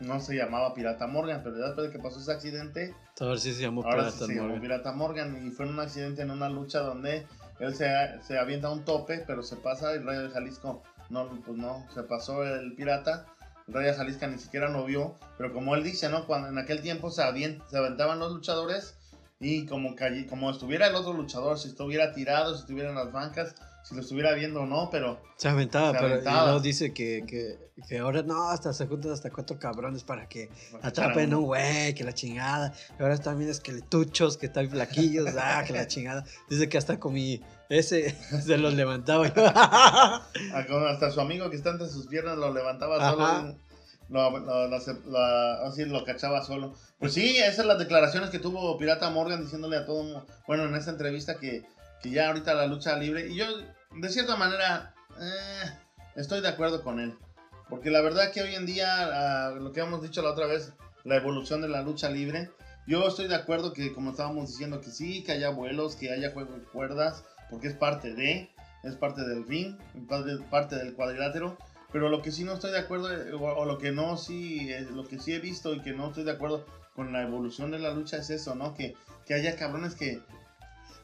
[0.00, 3.62] No se llamaba Pirata Morgan, pero después de que pasó ese accidente, Ahora sí se
[3.62, 4.60] llamó ahora Pirata sí se llamó Morgan.
[4.62, 7.26] Pirata Morgan y fue en un accidente en una lucha donde
[7.58, 7.88] él se,
[8.22, 12.02] se avienta un tope, pero se pasa el Rayo de Jalisco no, pues no, se
[12.02, 13.26] pasó el pirata.
[13.68, 16.26] De Jalisco ni siquiera lo vio, pero como él dice, ¿no?
[16.26, 18.94] Cuando en aquel tiempo se, aventaban los luchadores
[19.40, 19.94] y como,
[20.50, 23.54] estuviera el otro luchador, si estuviera tirado, si estuviera en las bancas,
[23.84, 27.24] si lo estuviera viendo o no, pero Se aventaba, Se pero y luego dice que,
[27.26, 30.48] que, que ahora no, hasta se juntan hasta cuatro cabrones para que
[30.80, 32.72] atrapen a un güey, que la chingada.
[32.98, 36.24] Y ahora también esqueletuchos, que están flaquillos, ah, que la chingada.
[36.48, 38.10] Dice que hasta con mi ese
[38.42, 39.44] se los levantaba yo.
[40.88, 43.56] Hasta su amigo que está entre sus piernas lo levantaba solo.
[44.08, 45.18] Lo, lo, lo, lo-
[45.66, 46.74] así lo cachaba solo.
[46.98, 50.64] Pues sí, esas son las declaraciones que tuvo Pirata Morgan diciéndole a todo mu- Bueno,
[50.64, 51.62] en esta entrevista que,
[52.02, 53.28] que ya ahorita la lucha libre.
[53.28, 53.44] Y yo,
[53.94, 55.70] de cierta manera, eh,
[56.16, 57.14] estoy de acuerdo con él.
[57.68, 60.72] Porque la verdad que hoy en día, lo que hemos dicho la otra vez,
[61.04, 62.50] la evolución de la lucha libre.
[62.86, 66.32] Yo estoy de acuerdo que, como estábamos diciendo, que sí, que haya vuelos, que haya
[66.32, 68.50] juego de cuerdas, porque es parte de,
[68.84, 69.76] es parte del ring,
[70.08, 71.56] parte, parte del cuadrilátero.
[71.90, 74.70] Pero lo que sí no estoy de acuerdo, eh, o, o lo que no sí,
[74.70, 77.70] eh, lo que sí he visto y que no estoy de acuerdo con la evolución
[77.70, 78.74] de la lucha es eso, ¿no?
[78.74, 80.20] Que, que haya cabrones que,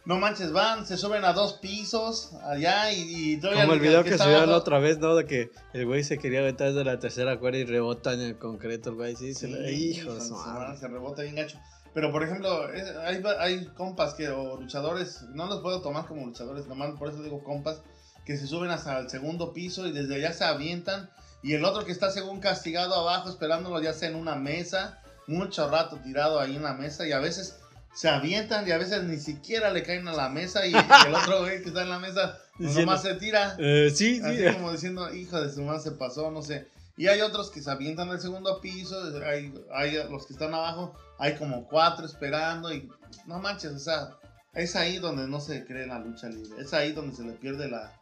[0.05, 4.05] no manches, van, se suben a dos pisos allá y, y todavía Como el video
[4.05, 5.15] que que subieron la otra vez, ¿no?
[5.17, 8.37] De que el güey se quería aventar desde la tercera cuerda y rebota en el
[8.37, 9.17] concreto, el güey.
[9.17, 10.77] Sí, se le- hijo de su madre.
[10.77, 11.59] se rebota bien gacho.
[11.95, 12.91] Pero por ejemplo, es-
[13.39, 17.43] hay, compas que, o luchadores, no los puedo tomar como luchadores, nomás por eso digo
[17.45, 17.81] compas,
[18.27, 21.09] que se suben hasta el segundo piso y desde allá se avientan.
[21.43, 25.69] Y el otro que está según castigado abajo, esperándolo ya sea en una mesa, mucho
[25.71, 27.57] rato tirado ahí en la mesa y a veces
[27.95, 31.15] se avientan y a veces ni siquiera le caen a la mesa y, y el
[31.15, 33.57] otro güey que está en la mesa pues, Diciendo- nomás se tira.
[33.59, 34.23] Eh, sí, sí.
[34.47, 36.67] Así como diciendo, hijo de su madre, se pasó, no sé.
[36.97, 40.95] Y hay otros que se avientan al segundo piso, hay, hay los que están abajo,
[41.19, 42.89] hay como cuatro esperando y
[43.27, 44.11] no manches, o sea,
[44.53, 47.69] es ahí donde no se cree la lucha libre, es ahí donde se le pierde
[47.69, 47.93] la,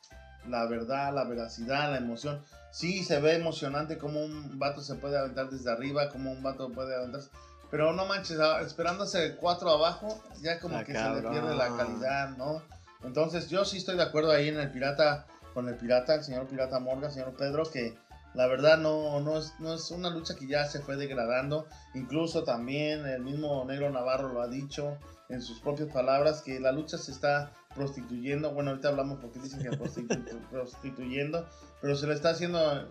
[0.47, 2.43] la verdad, la veracidad, la emoción.
[2.71, 6.71] Sí, se ve emocionante como un vato se puede aventar desde arriba, como un vato
[6.71, 7.31] puede aventarse,
[7.71, 11.87] pero no manches, esperándose cuatro abajo, ya como Ah, que se le pierde la cabrón.
[11.87, 12.63] calidad, ¿no?
[13.05, 16.47] Entonces yo sí estoy de acuerdo ahí en el pirata, con el pirata, el señor
[16.47, 17.99] pirata Morgan, señor Pedro, que
[18.35, 21.66] la verdad no, no, es, no es una lucha que ya se fue degradando.
[21.95, 24.97] Incluso también el mismo Negro Navarro lo ha dicho
[25.29, 28.53] en sus propias palabras, que la lucha se está prostituyendo.
[28.53, 31.49] Bueno, ahorita hablamos porque dicen que prostitu- prostituyendo,
[31.81, 32.87] pero se le está haciendo eh,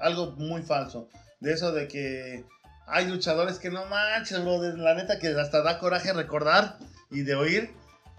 [0.00, 1.08] algo muy falso.
[1.40, 2.44] De eso de que
[2.86, 6.78] hay luchadores que no manches, bro, de la neta que hasta da coraje recordar
[7.10, 7.70] y de oír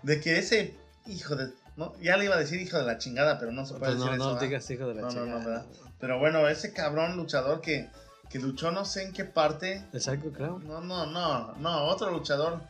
[0.04, 0.75] de que ese
[1.08, 1.51] hijo de...
[1.78, 3.96] No, ya le iba a decir hijo de la chingada, pero no se puede Pues
[3.96, 4.24] decir no, eso.
[4.26, 4.42] no ¿verdad?
[4.48, 5.46] digas hijo de la No, no, no, chingada.
[5.46, 5.66] ¿verdad?
[6.00, 7.90] Pero bueno, ese cabrón luchador que,
[8.30, 9.84] que luchó no sé en qué parte.
[9.92, 10.66] El Psycho Clown.
[10.68, 12.62] No, no, no, no, otro luchador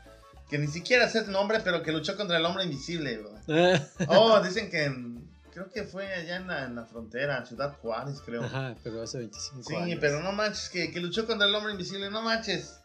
[0.49, 3.19] que ni siquiera sé el nombre, pero que luchó contra el hombre invisible,
[4.07, 7.75] Oh, dicen que en- creo que fue allá en la, en la frontera, en Ciudad
[7.81, 8.43] Juárez, creo.
[8.43, 9.97] Ajá, pero hace 25 Sí, años.
[10.01, 12.79] pero no manches, que, que luchó contra el hombre invisible, no manches.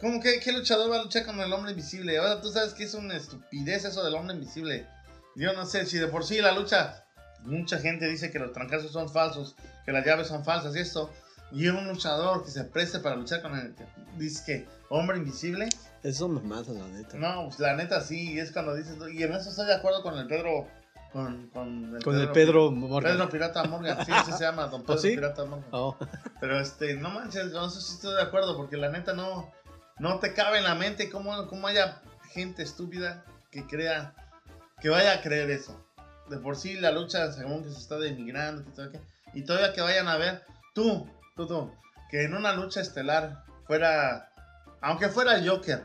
[0.00, 2.16] ¿Cómo que qué luchador va a luchar contra el hombre invisible?
[2.18, 4.86] Ahora tú sabes que es una estupidez eso del hombre invisible.
[5.36, 7.04] Yo no sé, si de por sí la lucha,
[7.40, 11.10] mucha gente dice que los trancazos son falsos, que las llaves son falsas y esto.
[11.50, 13.74] Y un luchador que se preste para luchar con el,
[14.18, 15.68] dice que hombre invisible.
[16.02, 17.16] Eso me mata, la neta.
[17.16, 20.18] No, pues la neta sí, es cuando dices, y en eso estoy de acuerdo con
[20.18, 20.68] el Pedro,
[21.12, 23.12] con, con el Con el Pedro Morgan.
[23.12, 25.10] Pedro Pirata Morgan, sí, así se llama, don Pedro sí?
[25.10, 25.68] Pirata Morgan.
[25.72, 25.96] Oh,
[26.40, 29.50] Pero este, no manches, yo no sé si estoy de acuerdo, porque la neta no,
[29.98, 34.14] no te cabe en la mente cómo, cómo haya gente estúpida que crea,
[34.80, 35.84] que vaya a creer eso.
[36.28, 39.00] De por sí la lucha, según que se está denigrando, que todo qué,
[39.34, 40.42] y todavía que vayan a ver,
[40.74, 41.72] tú, tú, tú,
[42.10, 44.30] que en una lucha estelar fuera,
[44.82, 45.84] aunque fuera el Joker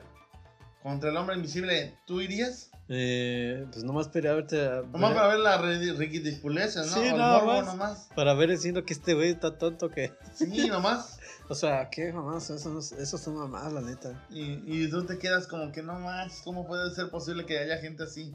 [0.81, 2.69] contra el hombre invisible, ¿tú irías?
[2.89, 4.61] eh, pues nomás quería verte.
[4.67, 6.87] a- Nomás para ver la ri- ridiculeza, ¿no?
[6.93, 7.65] Sí, O el nada morbo más.
[7.65, 8.09] nomás.
[8.13, 10.11] Para ver diciendo que este güey está tonto que.
[10.35, 11.17] Sí, nomás.
[11.49, 14.25] O sea, qué mamás, eso, eso son mamás, la neta.
[14.29, 17.77] Y, y tú te quedas como que no más, ¿cómo puede ser posible que haya
[17.79, 18.33] gente así?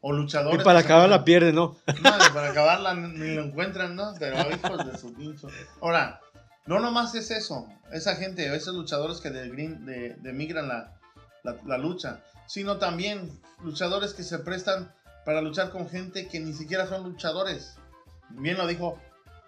[0.00, 0.60] O luchadores.
[0.60, 1.76] Y para acabar la encuentran- pierde, ¿no?
[2.02, 4.14] No, para acabarla ni lo encuentran, ¿no?
[4.18, 5.48] Pero hijos de su pincho.
[5.80, 6.20] Ahora,
[6.66, 10.94] no nomás es eso, esa gente, esos luchadores que de, green, de, demigran la,
[11.42, 14.92] la, la lucha, sino también luchadores que se prestan
[15.24, 17.76] para luchar con gente que ni siquiera son luchadores.
[18.30, 18.98] Bien lo dijo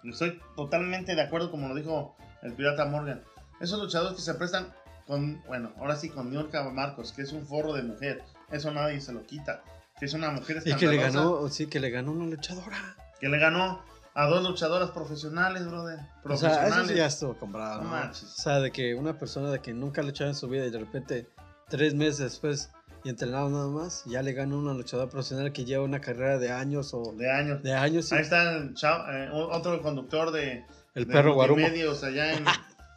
[0.03, 3.23] Estoy totalmente de acuerdo como lo dijo el pirata Morgan.
[3.59, 4.73] Esos luchadores que se prestan
[5.05, 8.23] con, bueno, ahora sí con Niurka Marcos, que es un forro de mujer.
[8.51, 9.61] Eso nadie se lo quita.
[10.01, 12.95] Que es una mujer Y que le ganó, sí, que le ganó una luchadora.
[13.19, 13.83] Que le ganó
[14.15, 15.99] a dos luchadoras profesionales, brother.
[16.23, 17.83] O sea, eso ya estuvo comprado.
[17.83, 20.65] No, O sea, de que una persona de que nunca ha luchado en su vida
[20.65, 21.29] y de repente
[21.69, 22.71] tres meses después
[23.03, 26.51] y entrenado nada más, ya le gana una luchadora profesional que lleva una carrera de
[26.51, 27.13] años o...
[27.15, 27.61] De años.
[27.61, 28.11] De años.
[28.11, 30.65] Ahí está el eh, otro conductor de...
[30.95, 31.63] El perro Guarumo.
[31.63, 32.45] allá en,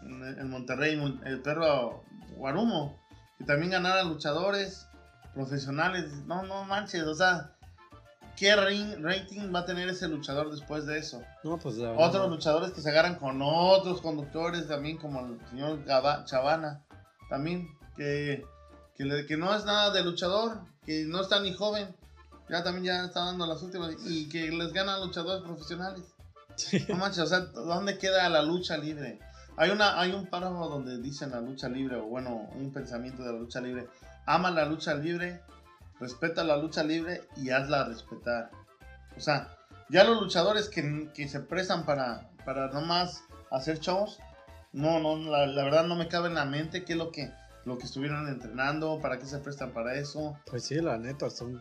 [0.38, 2.98] en, Monterrey, el perro Guarumo.
[3.36, 4.88] Que también ganara luchadores
[5.34, 6.10] profesionales.
[6.26, 7.50] No, no manches, o sea...
[8.36, 11.22] ¿Qué rating va a tener ese luchador después de eso?
[11.44, 15.84] No, pues Otros luchadores que se agarran con otros conductores también, como el señor
[16.24, 16.82] Chavana.
[17.30, 18.44] También, que
[18.96, 21.94] que, no es nada de luchador, que no está ni joven,
[22.48, 26.04] ya también ya está dando las últimas, y que les ganan luchadores profesionales.
[26.88, 29.18] No manches, o sea, ¿dónde queda la lucha libre?
[29.56, 33.32] Hay, una, hay un párrafo donde dicen la lucha libre, o bueno, un pensamiento de
[33.32, 33.88] la lucha libre.
[34.26, 35.40] Ama la lucha libre,
[36.00, 38.50] respeta la lucha libre y hazla respetar.
[39.16, 39.56] O sea,
[39.88, 44.18] ya los luchadores que, que se prestan para, para nomás hacer shows,
[44.72, 47.30] no, no, la, la verdad no me cabe en la mente qué es lo que
[47.64, 50.38] lo que estuvieron entrenando, para qué se prestan para eso.
[50.46, 51.58] Pues sí, la neta, son...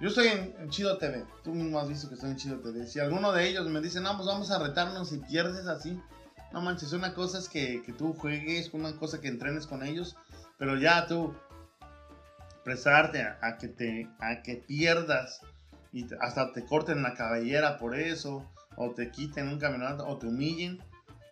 [0.00, 2.86] Yo estoy en, Chido TV, tú mismo has visto que estoy en Chido TV.
[2.86, 6.00] Si alguno de ellos me dice, no, pues vamos a retarnos y pierdes así,
[6.52, 10.16] no manches, una cosa es que, que tú juegues, una cosa que entrenes con ellos,
[10.58, 11.34] pero ya tú
[12.64, 15.40] prestarte a, que te a que pierdas
[15.92, 20.26] y hasta te corten la cabellera por eso o te quiten un camioneta o te
[20.26, 20.82] humillen.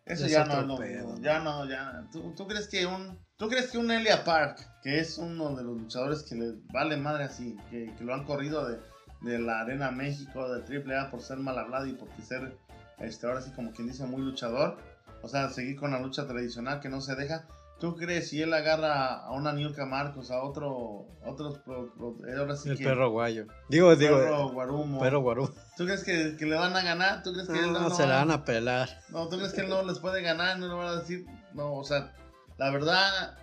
[0.04, 0.78] Eso ya, no, no,
[1.20, 2.04] ya no, ya.
[2.12, 5.64] ¿Tú, ¿Tú, crees que un ¿Tú crees que un Elia Park, que es uno de
[5.64, 8.78] los luchadores que le vale madre así, que, que lo han corrido de,
[9.22, 12.56] de, la Arena México, de AAA por ser mal hablado y por ser,
[13.00, 14.78] este, ahora sí como quien dice, muy luchador,
[15.22, 17.48] o sea, seguir con la lucha tradicional que no se deja,
[17.82, 22.68] ¿Tú crees si él agarra a una Niurka Marcos, a otro, otros, eh, ahora sí
[22.68, 23.46] el perro guayo.
[23.68, 24.18] Digo, digo.
[24.18, 25.00] Perro guarumo.
[25.00, 25.50] Perro guarumo.
[25.76, 27.24] ¿Tú crees que, que, le van a ganar?
[27.24, 28.88] ¿Tú crees que no, él no, se la van a pelar?
[29.08, 30.60] No, ¿tú crees que él no les puede ganar?
[30.60, 32.14] No le van a decir, no, o sea,
[32.56, 33.36] la verdad,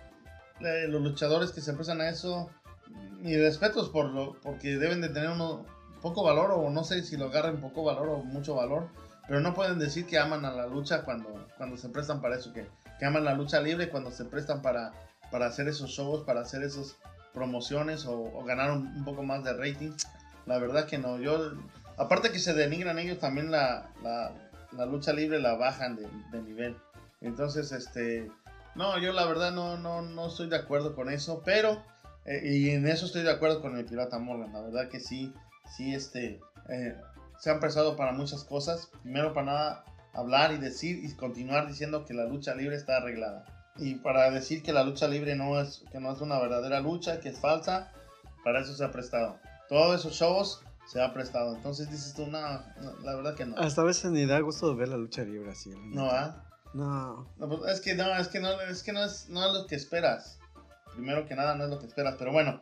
[0.60, 2.48] eh, los luchadores que se empiezan a eso,
[3.18, 5.66] mis respetos por lo, porque deben de tener uno
[6.00, 8.88] poco valor o no sé si lo agarran poco valor o mucho valor,
[9.28, 12.54] pero no pueden decir que aman a la lucha cuando, cuando se prestan para eso,
[12.54, 12.66] que
[13.00, 14.92] que aman la lucha libre cuando se prestan para,
[15.30, 16.96] para hacer esos shows, para hacer esas
[17.32, 19.92] promociones o, ganar un, poco más de rating.
[20.44, 21.52] La verdad que no, yo,
[21.96, 26.76] aparte que se denigran ellos, también la, la, lucha libre la bajan de, nivel.
[27.22, 28.30] Entonces, este,
[28.74, 31.82] no, yo la verdad no, no, no estoy de acuerdo con eso, pero,
[32.26, 35.32] eh, y en eso estoy de acuerdo con el Pirata Morgan, la verdad que sí,
[35.74, 37.00] sí, este, eh,
[37.38, 38.90] se han prestado para muchas cosas.
[39.02, 43.44] Primero para nada, hablar y decir y continuar diciendo que la lucha libre está arreglada.
[43.76, 47.20] Y para decir que la lucha libre no es, que no es una verdadera lucha,
[47.20, 47.92] que es falsa,
[48.44, 49.38] para eso se ha prestado.
[49.68, 51.54] Todos esos shows se ha prestado.
[51.54, 53.56] Entonces dices tú, no, la verdad que no.
[53.56, 55.70] Hasta a veces ni da gusto ver la lucha libre así.
[55.86, 56.44] No, ¿ah?
[56.74, 57.26] No.
[57.38, 59.76] Pues, es que no, es que no, es que no es, no es lo que
[59.76, 60.38] esperas.
[60.94, 62.16] Primero que nada, no es lo que esperas.
[62.18, 62.60] Pero bueno,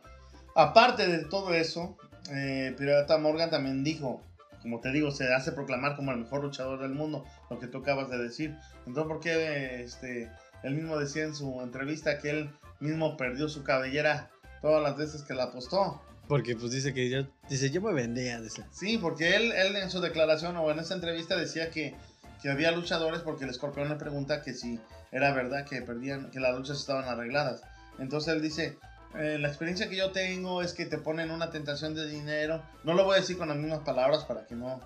[0.55, 1.97] aparte de todo eso,
[2.31, 4.21] eh, Pirata Morgan también dijo
[4.61, 7.79] como te digo, se hace proclamar como el mejor luchador del mundo, lo que tú
[7.79, 8.55] acabas de decir.
[8.85, 10.31] Entonces, ¿por qué este,
[10.63, 14.29] él mismo decía en su entrevista que él mismo perdió su cabellera
[14.61, 16.01] todas las veces que la apostó?
[16.27, 18.39] Porque pues dice que yo, dice, yo me vendía.
[18.39, 18.63] Dice.
[18.71, 21.95] Sí, porque él, él en su declaración o en esa entrevista decía que,
[22.41, 24.79] que había luchadores porque el escorpión le pregunta que si
[25.11, 27.63] era verdad que perdían, que las luchas estaban arregladas.
[27.97, 28.77] Entonces él dice,
[29.15, 32.61] eh, la experiencia que yo tengo es que te ponen una tentación de dinero.
[32.83, 34.79] No lo voy a decir con las mismas palabras para que no,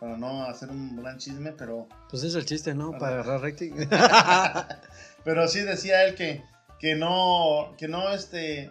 [0.00, 1.88] para no hacer un gran chisme, pero.
[2.10, 2.92] Pues es el chiste, ¿no?
[2.92, 3.72] Para, agarrar rating.
[5.24, 6.42] pero sí decía él que,
[6.78, 8.70] que no, que no, este,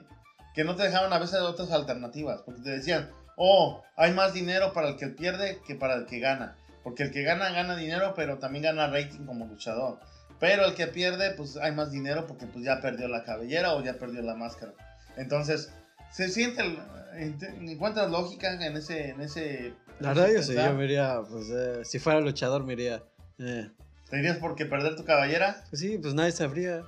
[0.54, 4.74] que no te dejaban a veces otras alternativas, porque te decían, oh, hay más dinero
[4.74, 8.14] para el que pierde que para el que gana, porque el que gana gana dinero,
[8.16, 10.00] pero también gana rating como luchador.
[10.40, 13.84] Pero el que pierde, pues hay más dinero porque pues ya perdió la cabellera o
[13.84, 14.74] ya perdió la máscara.
[15.18, 15.72] Entonces,
[16.12, 16.62] se siente,
[17.14, 19.10] encuentras lógica en ese...
[19.10, 22.74] En ese la verdad yo sí, yo me iría, pues eh, si fuera luchador me
[22.74, 23.04] iría...
[23.40, 23.70] Eh.
[24.10, 25.64] ¿Te porque perder tu caballera?
[25.70, 26.84] Pues sí, pues nadie sabría.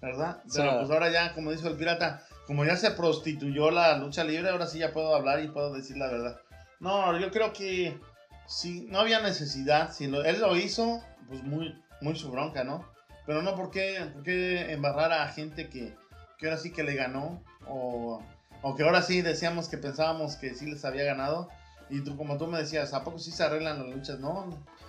[0.00, 0.42] ¿Verdad?
[0.54, 4.50] Pero pues ahora ya, como dijo el pirata, como ya se prostituyó la lucha libre,
[4.50, 6.40] ahora sí ya puedo hablar y puedo decir la verdad.
[6.80, 7.98] No, yo creo que
[8.46, 12.88] si no había necesidad, si él lo hizo, pues muy, muy su bronca, ¿no?
[13.26, 15.94] Pero no, ¿por qué, por qué embarrar a gente que,
[16.38, 17.42] que ahora sí que le ganó?
[17.68, 18.22] O,
[18.76, 21.48] que ahora sí decíamos que pensábamos que sí les había ganado.
[21.90, 24.18] Y tú, como tú me decías, ¿a poco sí se arreglan las luchas?
[24.20, 24.46] No.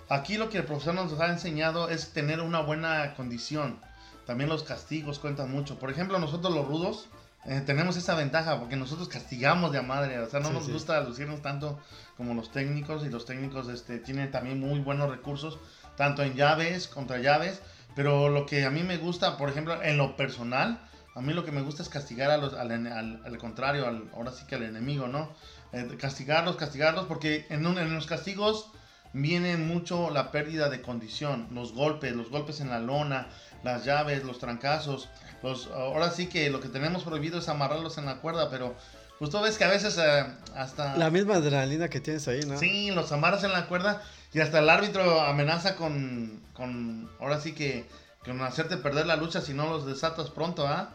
[0.08, 3.80] Aquí lo que el profesor nos ha enseñado es tener una buena condición.
[4.26, 5.78] También los castigos cuentan mucho.
[5.78, 7.08] Por ejemplo, nosotros los rudos
[7.46, 10.18] eh, tenemos esa ventaja porque nosotros castigamos de a madre.
[10.18, 10.72] O sea, no Sí, nos sí.
[10.72, 11.78] gusta lucirnos tanto
[12.16, 13.04] como los técnicos.
[13.04, 15.58] Y los técnicos este, tienen también muy buenos recursos,
[15.96, 17.62] tanto en llaves, contra llaves.
[17.94, 20.80] Pero lo que a mí me gusta, por ejemplo, en lo personal,
[21.14, 24.04] a mí lo que me gusta es castigar a los, al, al- al contrario, al,
[24.14, 25.30] ahora sí que al enemigo, ¿no?
[25.72, 28.70] Eh, castigarlos, castigarlos, porque en, un- en los castigos
[29.12, 33.26] viene mucho la pérdida de condición, los golpes, los golpes en la lona,
[33.64, 35.08] las llaves, los trancazos.
[35.42, 38.74] Los, ahora sí que lo que tenemos prohibido es amarrarlos en la cuerda, pero
[39.18, 40.24] pues tú ves que a veces eh,
[40.56, 40.96] hasta...
[40.96, 42.58] La misma adrenalina que tienes ahí, ¿no?
[42.58, 44.00] Sí, los amarras en la cuerda
[44.32, 47.84] y hasta el árbitro amenaza con, con ahora sí que,
[48.24, 50.90] con hacerte perder la lucha si no los desatas pronto, ¿ah?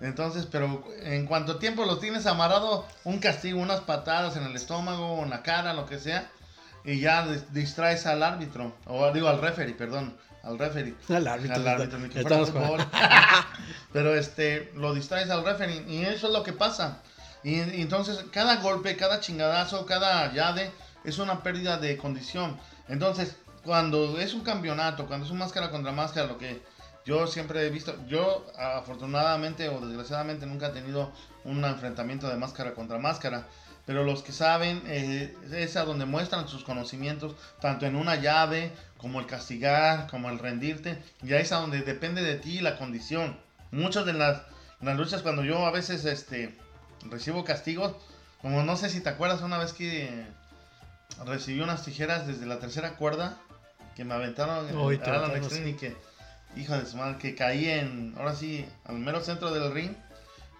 [0.00, 5.22] Entonces, pero en cuanto tiempo los tienes amarrado, un castigo, unas patadas en el estómago,
[5.24, 6.30] en la cara, lo que sea,
[6.84, 10.94] y ya dis- distraes al árbitro, o digo al referee, perdón, al referee.
[11.08, 11.56] Al árbitro.
[11.56, 12.86] Al árbitro, que fuera fútbol.
[13.92, 16.98] Pero este, lo distraes al referee y eso es lo que pasa.
[17.42, 20.70] Y, y entonces cada golpe, cada chingadazo, cada llave
[21.04, 22.58] es una pérdida de condición.
[22.88, 26.62] Entonces, cuando es un campeonato, cuando es un máscara contra máscara, lo que
[27.08, 31.10] yo siempre he visto, yo afortunadamente o desgraciadamente nunca he tenido
[31.42, 33.46] un enfrentamiento de máscara contra máscara.
[33.86, 38.72] Pero los que saben eh, es a donde muestran sus conocimientos, tanto en una llave,
[38.98, 41.02] como el castigar, como el rendirte.
[41.22, 43.38] Y ahí es a donde depende de ti la condición.
[43.70, 44.42] Muchas de las,
[44.82, 46.58] las luchas, cuando yo a veces este,
[47.04, 47.94] recibo castigos,
[48.42, 50.26] como no sé si te acuerdas una vez que
[51.24, 53.38] recibí unas tijeras desde la tercera cuerda,
[53.96, 55.62] que me aventaron en Uy, el te aventaron, sí.
[55.70, 55.96] y que,
[56.56, 59.92] hijo de su madre, que caí en, ahora sí, al mero centro del ring.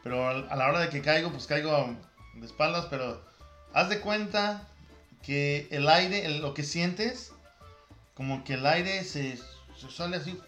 [0.04, 1.96] Pero a la hora de que caigo, pues caigo
[2.34, 3.20] de espaldas, pero
[3.74, 4.62] haz de cuenta
[5.22, 7.32] que el aire, el- lo que sientes,
[8.14, 9.36] como que el aire se,
[9.76, 10.38] se sale así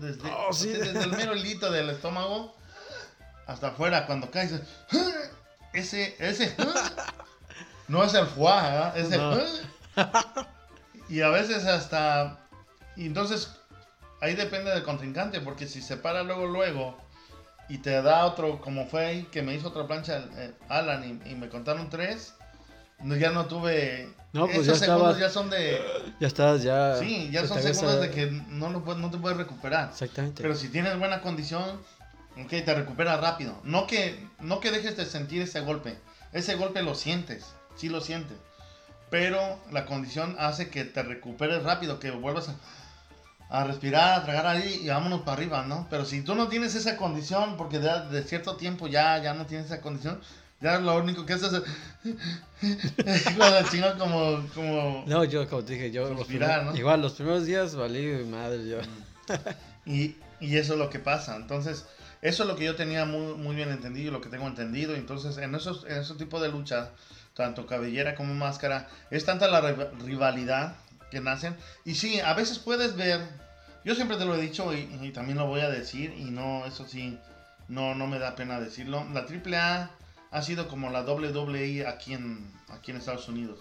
[0.00, 0.68] desde, Oh, sí.
[0.70, 2.54] así desde el mero hilito del estómago
[3.46, 4.52] hasta afuera cuando caes.
[5.72, 6.54] Ese, ese,
[7.88, 8.98] no es el foie, ¿verdad?
[8.98, 9.38] es el No.
[11.08, 12.38] y a veces hasta,
[12.96, 13.50] y entonces
[14.20, 16.96] ahí depende del contrincante, porque si se para luego, luego
[17.68, 21.30] y te da otro, como fue ahí, que me hizo otra plancha eh, Alan y,
[21.30, 22.34] y me contaron tres,
[22.98, 24.12] no, ya no tuve.
[24.32, 25.80] No, pues esos ya segundos ya son de.
[26.20, 26.96] Ya estás, ya.
[26.96, 29.88] Sí, ya son segundos a- de que no, lo, no te puedes recuperar.
[29.90, 30.42] Exactamente.
[30.42, 31.80] Pero si tienes buena condición,
[32.44, 33.58] ok, te recuperas rápido.
[33.64, 35.96] No que, no que dejes de sentir ese golpe.
[36.32, 38.36] Ese golpe lo sientes, sí lo sientes.
[39.10, 42.54] Pero la condición hace que te recuperes rápido, que vuelvas a,
[43.50, 45.86] a respirar, a tragar ahí y vámonos para arriba, ¿no?
[45.90, 49.44] Pero si tú no tienes esa condición, porque de, de cierto tiempo ya, ya no
[49.46, 50.20] tienes esa condición,
[50.60, 51.62] ya lo único que haces es...
[53.70, 55.04] Chingada, como, como...
[55.06, 56.08] No, yo, como te dije, yo.
[56.10, 56.78] los Suspirar, primeros- ¿no?
[56.78, 58.78] Igual, los primeros días valí madre, yo.
[59.86, 61.36] Y, y eso es lo que pasa.
[61.36, 61.86] Entonces,
[62.22, 64.94] eso es lo que yo tenía muy, muy bien entendido y lo que tengo entendido.
[64.94, 66.88] Entonces, en esos, en esos tipos de luchas,
[67.34, 70.74] tanto cabellera como máscara, es tanta la riva- rivalidad
[71.10, 71.56] que nacen.
[71.84, 73.20] Y sí, a veces puedes ver,
[73.84, 76.86] yo siempre te lo he dicho y, también lo voy a decir, y no, eso
[76.86, 77.18] sí,
[77.68, 79.06] no, no me da pena decirlo.
[79.12, 79.90] La AAA
[80.30, 83.58] ha sido como la WWE aquí en, aquí en Estados Unidos.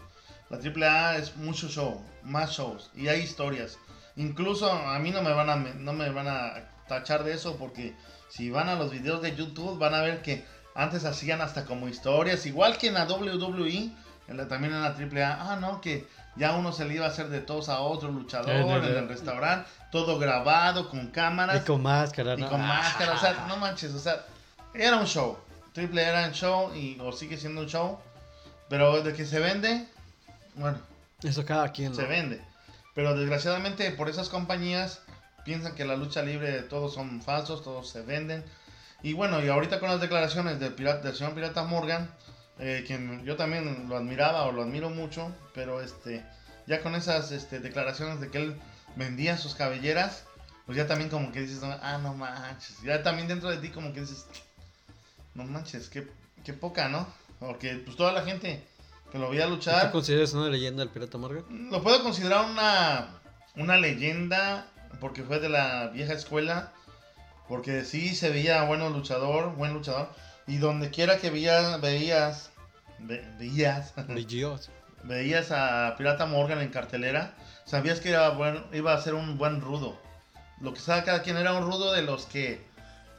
[0.49, 3.77] La AAA es mucho show, más shows, y hay historias.
[4.15, 7.95] Incluso a mí no me van a no me van a tachar de eso porque
[8.29, 10.43] si van a los videos de YouTube van a ver que
[10.75, 13.91] antes hacían hasta como historias, igual que en la WWE,
[14.27, 16.07] en la- también en la AAA, ah no, que
[16.39, 19.08] ya uno se le iba a hacer de todos a otro luchador En en el-
[19.10, 22.49] restaurante, todo grabado con cámaras Y con máscara, y ¿no?
[22.49, 24.25] con Ah, máscara, o sea, no manches, o sea,
[24.73, 25.38] era un show.
[25.73, 27.99] Triple era un show y o sigue siendo un show,
[28.69, 29.86] pero de que se vende,
[30.56, 30.78] bueno,
[31.21, 32.41] Eso cada quien, se vende.
[32.95, 35.02] Pero desgraciadamente por esas compañías
[35.45, 38.43] piensan que la lucha libre todos son falsos, todos se venden.
[39.04, 42.10] Y bueno, y ahorita con las declaraciones del, pirata, del señor Pirata Morgan,
[42.60, 46.24] eh, quien yo también lo admiraba o lo admiro mucho, pero este
[46.67, 48.56] ya con esas este, declaraciones de que él
[48.96, 50.25] vendía sus cabelleras,
[50.65, 52.79] pues ya también como que dices, ah, no manches.
[52.83, 54.27] Ya también dentro de ti como que dices,
[55.33, 56.08] no manches, qué,
[56.44, 57.08] qué poca, ¿no?
[57.40, 58.63] Porque pues toda la gente
[59.12, 59.88] que lo veía luchar...
[59.88, 61.44] ¿Tú consideras una leyenda el Pirata Morgan?
[61.71, 63.19] Lo puedo considerar una,
[63.56, 64.67] una leyenda
[65.00, 66.71] porque fue de la vieja escuela.
[67.48, 70.10] Porque sí se veía bueno luchador, buen luchador.
[70.46, 72.48] Y donde quiera que veía, veías,
[73.02, 73.93] ve- veías,
[75.04, 77.33] veías a Pirata Morgan en cartelera,
[77.65, 80.00] sabías que era buen- iba a ser un buen rudo.
[80.62, 82.67] Lo que sabe cada quien era un rudo de los que...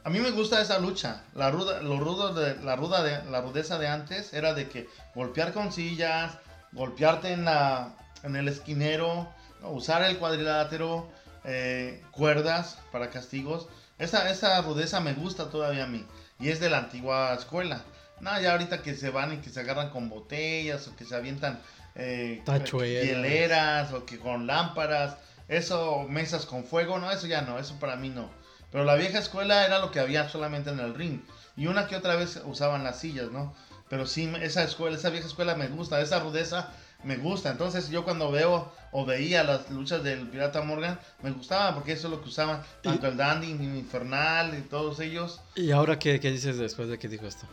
[0.03, 1.23] A mí me gusta esa lucha.
[1.35, 4.87] La ruda, lo rudo de, la, ruda de, la rudeza de antes era de que
[5.15, 6.37] golpear con sillas,
[6.71, 9.27] golpearte en, la, en el esquinero,
[9.61, 11.07] usar el cuadrilátero,
[11.43, 13.67] eh, cuerdas para castigos.
[13.99, 16.05] Esa, esa rudeza me gusta todavía a mí.
[16.39, 17.81] Y es de la antigua escuela.
[18.21, 21.15] No, ya ahorita que se van y que se agarran con botellas o que se
[21.15, 21.59] avientan
[21.95, 22.43] eh,
[22.73, 25.17] hieleras o que con lámparas.
[25.47, 28.29] Eso, mesas con fuego, no, eso ya no, eso para mí no.
[28.71, 31.19] Pero la vieja escuela era lo que había solamente en el ring.
[31.57, 33.53] Y una que otra vez usaban las sillas, ¿no?
[33.89, 36.71] Pero sí, esa escuela, esa vieja escuela me gusta, esa rudeza
[37.03, 37.51] me gusta.
[37.51, 42.07] Entonces yo cuando veo o veía las luchas del Pirata Morgan, me gustaba porque eso
[42.07, 45.41] es lo que usaban tanto el Dandy, Infernal y todos ellos.
[45.55, 47.45] ¿Y ahora qué, qué dices después de que dijo esto?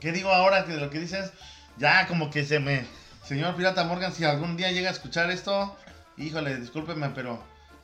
[0.00, 1.30] ¿Qué digo ahora que de lo que dices?
[1.78, 2.84] Ya como que se me...
[3.24, 5.74] Señor Pirata Morgan, si algún día llega a escuchar esto,
[6.16, 7.42] híjole, discúlpeme, pero...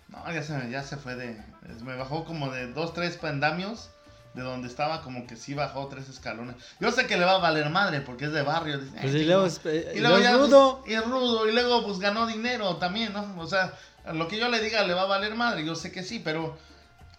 [0.09, 1.41] No, ya se, ya se fue de...
[1.83, 3.91] Me bajó como de dos, tres pandamios
[4.35, 6.55] de donde estaba, como que sí bajó tres escalones.
[6.79, 8.79] Yo sé que le va a valer madre porque es de barrio.
[8.79, 9.47] dice, Pues "Ay, y luego, no".
[9.47, 10.83] es, eh, Y y luego luego es ya, pues, rudo.
[10.87, 11.49] y rudo.
[11.49, 13.35] Y luego pues ganó dinero también, ¿no?
[13.39, 13.73] O sea,
[14.13, 15.65] lo que yo le diga le va a valer madre.
[15.65, 16.57] Yo sé que sí, pero...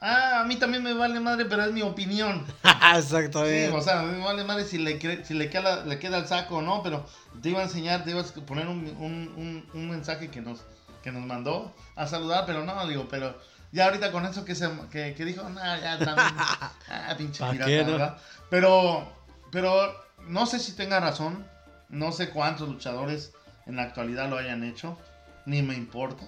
[0.03, 2.45] Ah, a mí también me vale madre, pero es mi opinión.
[2.91, 3.69] Sí, Exactamente.
[3.69, 6.61] o sea, me vale madre si le, si le, queda, le queda el saco o
[6.61, 7.05] no, pero
[7.41, 10.61] te iba a enseñar, te iba a poner un, un, un, un mensaje que nos,
[11.01, 13.39] que nos mandó a saludar, pero no, digo, pero
[13.71, 17.51] ya ahorita con eso que, se, que, que dijo, nah, ya también, ah, pinche ¿Pa'
[17.51, 17.91] pirata, qué, no?
[17.93, 18.17] ¿verdad?
[18.49, 19.07] Pero,
[19.51, 19.95] pero
[20.27, 21.45] no sé si tenga razón,
[21.89, 23.31] no sé cuántos luchadores
[23.65, 24.97] en la actualidad lo hayan hecho,
[25.45, 26.25] ni me importa.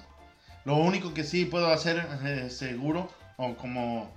[0.65, 3.11] Lo único que sí puedo hacer eh, seguro,
[3.45, 4.11] o como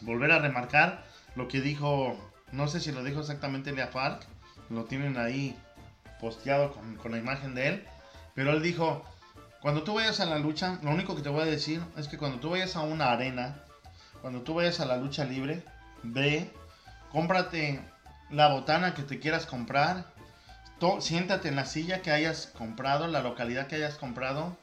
[0.00, 1.04] volver a remarcar,
[1.36, 2.16] lo que dijo,
[2.52, 4.24] no sé si lo dijo exactamente Lea Park,
[4.68, 5.56] lo tienen ahí
[6.20, 7.86] posteado con, con la imagen de él,
[8.34, 9.04] pero él dijo,
[9.60, 12.18] cuando tú vayas a la lucha, lo único que te voy a decir es que
[12.18, 13.56] cuando tú vayas a una arena,
[14.20, 15.62] cuando tú vayas a la lucha libre,
[16.02, 16.50] ve,
[17.10, 17.80] cómprate
[18.30, 20.04] la botana que te quieras comprar,
[20.78, 24.56] to- siéntate en la silla que hayas comprado, la localidad que hayas comprado,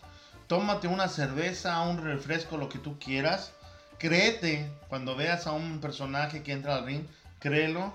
[0.47, 3.53] tómate una cerveza, un refresco, lo que tú quieras,
[3.99, 7.05] créete cuando veas a un personaje que entra al ring,
[7.39, 7.93] créelo,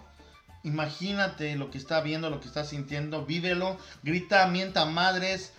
[0.64, 5.52] imagínate lo que está viendo, lo que está sintiendo, vívelo, grita, mienta madres,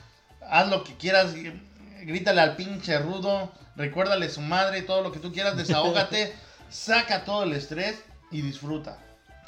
[0.49, 1.59] haz lo que quieras, gr-
[2.01, 6.33] grítale al pinche rudo, recuérdale su madre, todo lo que tú quieras, desahógate,
[6.69, 8.99] saca todo el estrés y disfruta.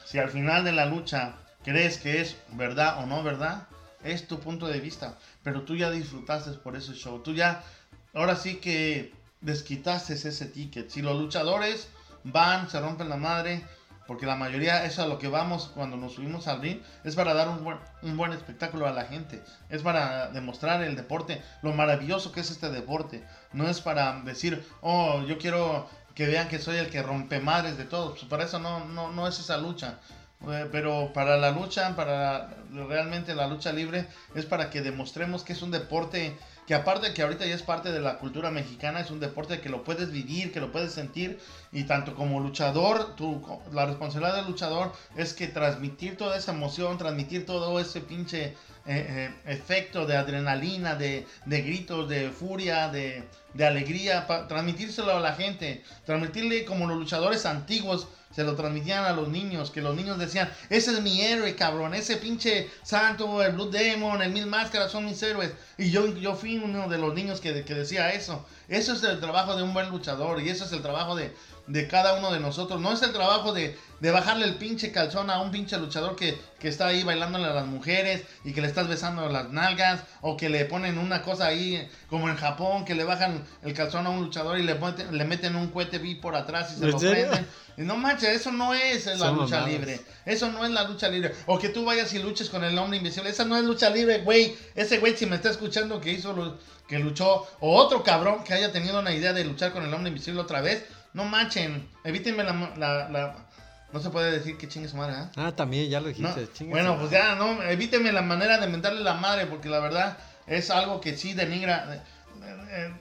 [0.06, 3.68] Si al final de la lucha crees que es verdad o no verdad,
[4.04, 7.64] es tu punto de vista, pero tú ya disfrutaste por ese show, tú ya,
[8.14, 9.14] ahora sí que
[9.46, 10.90] desquitaste ese ticket.
[10.90, 11.88] Si los luchadores
[12.24, 13.64] van, se rompen la madre,
[14.08, 17.34] porque la mayoría, eso a lo que vamos cuando nos subimos al ring, es para
[17.34, 19.42] dar un buen, un buen espectáculo a la gente.
[19.70, 23.24] Es para demostrar el deporte, lo maravilloso que es este deporte.
[23.54, 27.78] No es para decir, oh, yo quiero que vean que soy el que rompe madres
[27.78, 28.12] de todos.
[28.14, 30.00] Pues para eso no, no, no es esa lucha.
[30.48, 35.54] Eh, Pero para la lucha, para realmente la lucha libre, es para que demostremos que
[35.54, 36.38] es un deporte
[36.68, 39.62] que aparte de que ahorita ya es parte de la cultura mexicana, es un deporte
[39.62, 41.40] que lo puedes vivir, que lo puedes sentir
[41.72, 43.42] y tanto como luchador, tu,
[43.72, 48.54] la responsabilidad del luchador es que transmitir toda esa emoción, transmitir todo ese pinche eh,
[48.88, 55.34] eh, efecto de adrenalina, de, de gritos, de furia, de, de alegría, transmitírselo a la
[55.34, 60.20] gente, transmitirle como los luchadores antiguos se lo transmitían a los niños, que los niños
[60.20, 64.92] decían, ese es mi héroe, cabrón, ese pinche santo, el Blue Demon, el Mil Máscaras
[64.92, 65.52] son mis héroes.
[65.78, 68.46] Y yo, yo fui uno de los niños que, que decía eso.
[68.68, 71.34] Eso es el trabajo de un buen luchador y eso es el trabajo de,
[71.68, 72.82] de cada uno de nosotros.
[72.82, 76.38] No es el trabajo de, de bajarle el pinche calzón a un pinche luchador que,
[76.60, 80.36] que está ahí bailándole a las mujeres y que le estás besando las nalgas o
[80.36, 84.10] que le ponen una cosa ahí como en Japón que le bajan el calzón a
[84.10, 84.78] un luchador y le,
[85.12, 87.48] le meten un cohete vi por atrás y se ¿En lo prenden.
[87.78, 90.00] Y no manches, eso no es la Son lucha libre.
[90.26, 91.34] Eso no es la lucha libre.
[91.46, 93.30] O que tú vayas y luches con el hombre invisible.
[93.30, 94.56] Esa no es lucha libre, güey.
[94.76, 96.58] Ese güey, si me está escuchando que hizo,
[96.88, 100.10] que luchó, o otro cabrón que haya tenido una idea de luchar con el hombre
[100.10, 101.88] invisible otra vez, no manchen.
[102.04, 102.54] Evítenme la.
[102.78, 103.46] la- la-
[103.94, 105.32] no se puede decir que chingue su madre, ¿ah?
[105.38, 106.50] Ah, también, ya lo No, dijiste.
[106.52, 110.18] chinga bueno, pues ya, no, evíteme la manera de mentarle la madre, porque la verdad
[110.48, 112.02] es algo que sí denigra, eh,
[112.44, 112.94] eh,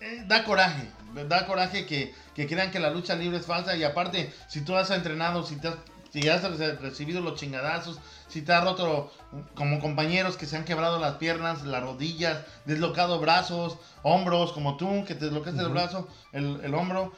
[0.00, 0.88] eh, da coraje,
[1.22, 4.74] da coraje que, que crean que la lucha libre es falsa y aparte, si tú
[4.76, 5.74] has entrenado, si, te has,
[6.12, 9.12] si has re- recibido los chingadazos, si te has roto
[9.54, 15.04] como compañeros que se han quebrado las piernas, las rodillas, deslocado brazos, hombros, como tú,
[15.06, 15.74] que te deslocaste el Ujú.
[15.74, 17.12] brazo, el, el hombro,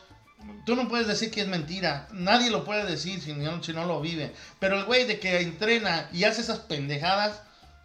[0.65, 2.07] Tú no puedes decir que es mentira.
[2.13, 4.33] Nadie lo puede decir si no, si no lo vive.
[4.61, 7.43] Pero el güey de que entrena y hace esas pendejadas.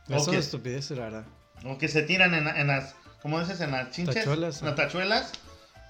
[0.10, 1.26] Es una estupidez rara.
[1.66, 2.94] o que se tiran en, en las.
[3.24, 3.62] ¿Cómo dices?
[3.62, 4.14] En las chinches.
[4.16, 5.32] Tachuelas, En las tachuelas.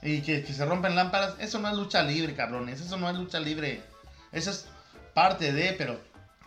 [0.01, 1.35] Y que, que se rompen lámparas.
[1.39, 2.81] Eso no es lucha libre, cabrones.
[2.81, 3.81] Eso no es lucha libre.
[4.31, 4.67] Eso es
[5.13, 5.99] parte de, pero.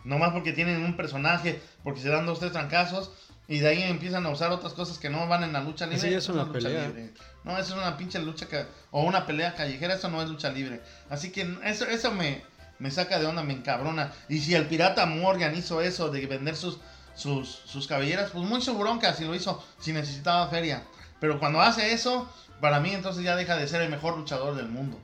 [0.03, 1.61] Nomás porque tienen un personaje.
[1.83, 3.11] Porque se dan dos, tres trancazos.
[3.47, 5.99] Y de ahí empiezan a usar otras cosas que no van en la lucha libre.
[5.99, 6.87] Eso ya es una lucha pelea.
[6.87, 7.13] libre.
[7.43, 8.47] No, eso es una pinche lucha
[8.89, 10.81] o una pelea callejera, eso no es lucha libre.
[11.09, 12.41] Así que eso, eso me,
[12.79, 14.11] me saca de onda, me encabrona.
[14.29, 16.79] Y si el pirata Morgan hizo eso de vender sus,
[17.13, 20.83] sus, sus cabelleras, pues muy su bronca si lo hizo, si necesitaba feria.
[21.19, 22.27] Pero cuando hace eso,
[22.61, 24.99] para mí entonces ya deja de ser el mejor luchador del mundo.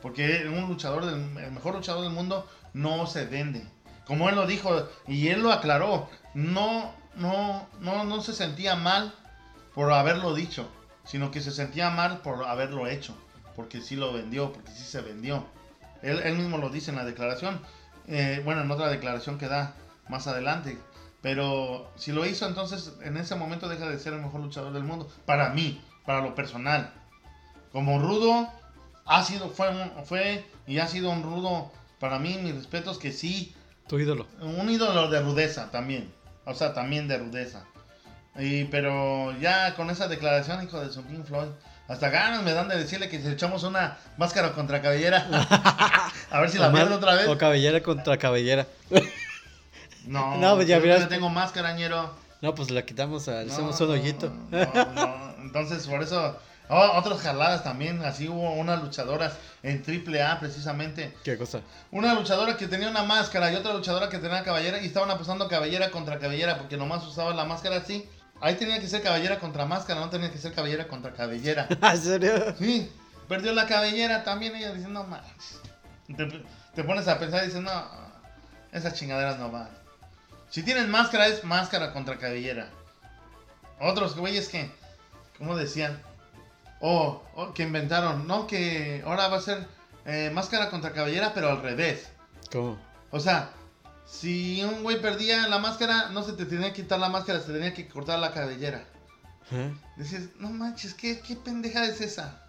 [0.00, 3.66] Porque un luchador, del, el mejor luchador del mundo no se vende.
[4.06, 9.14] Como él lo dijo y él lo aclaró, no, no, no, no se sentía mal
[9.74, 10.68] por haberlo dicho,
[11.04, 13.16] sino que se sentía mal por haberlo hecho,
[13.54, 15.46] porque sí lo vendió, porque sí se vendió.
[16.02, 17.60] Él, mismo lo dice en la declaración,
[18.08, 19.74] eh, bueno, en otra declaración que da
[20.08, 20.78] más adelante.
[21.20, 24.82] Pero si lo hizo, entonces en ese momento deja de ser el mejor luchador del
[24.82, 25.08] mundo.
[25.24, 26.92] Para mí, para lo personal.
[27.72, 28.48] Como rudo,
[29.06, 29.68] ha sido, fue,
[30.04, 31.70] fue y ha sido un rudo.
[31.98, 33.54] Para mí, mis respetos, que sí,
[33.88, 34.26] Tu ídolo.
[34.40, 36.12] un ídolo de rudeza también.
[36.44, 37.64] O sea, también de rudeza.
[38.36, 41.48] Y, pero ya con esa declaración, hijo de su King Floyd,
[41.88, 45.26] hasta ganas me dan de decirle que si echamos una máscara contra cabellera.
[46.30, 47.28] a ver si la pierdo otra vez.
[47.28, 48.66] O cabellera contra cabellera.
[50.06, 52.14] No, No, pues ya yo tengo máscara, ñero.
[52.42, 54.30] No, pues la quitamos, a- le No, hacemos un hoyito.
[54.50, 55.34] no, no.
[55.42, 56.36] Entonces, por eso.
[56.68, 58.04] oh, otras jaladas también.
[58.04, 61.14] Así hubo unas luchadoras en AAA precisamente.
[61.24, 61.60] ¿Qué cosa?
[61.90, 65.48] Una luchadora que tenía una máscara y otra luchadora que tenía cabellera y estaban apostando
[65.48, 68.08] cabellera contra cabellera porque nomás usaban la máscara así.
[68.40, 71.68] Ahí tenía que ser cabellera contra máscara, no tenía que ser cabellera contra cabellera.
[71.82, 72.54] ¿En serio?
[72.58, 72.90] Sí,
[73.28, 75.06] perdió la cabellera también ella dice, no.
[76.16, 76.42] Te,
[76.74, 77.70] te pones a pensar y dices, no,
[78.72, 79.68] esas chingaderas no van.
[80.52, 82.68] Si tienen máscara es máscara contra cabellera.
[83.80, 84.70] Otros güeyes que,
[85.38, 85.98] ¿cómo decían?
[86.78, 89.66] O oh, que inventaron, no, que ahora va a ser
[90.04, 92.10] eh, máscara contra cabellera, pero al revés.
[92.50, 92.78] ¿Cómo?
[93.10, 93.50] O sea,
[94.04, 97.50] si un güey perdía la máscara, no se te tenía que quitar la máscara, se
[97.50, 98.84] tenía que cortar la cabellera.
[99.52, 99.74] ¿Eh?
[99.96, 102.42] Dices, no manches, ¿qué, qué pendeja es esa?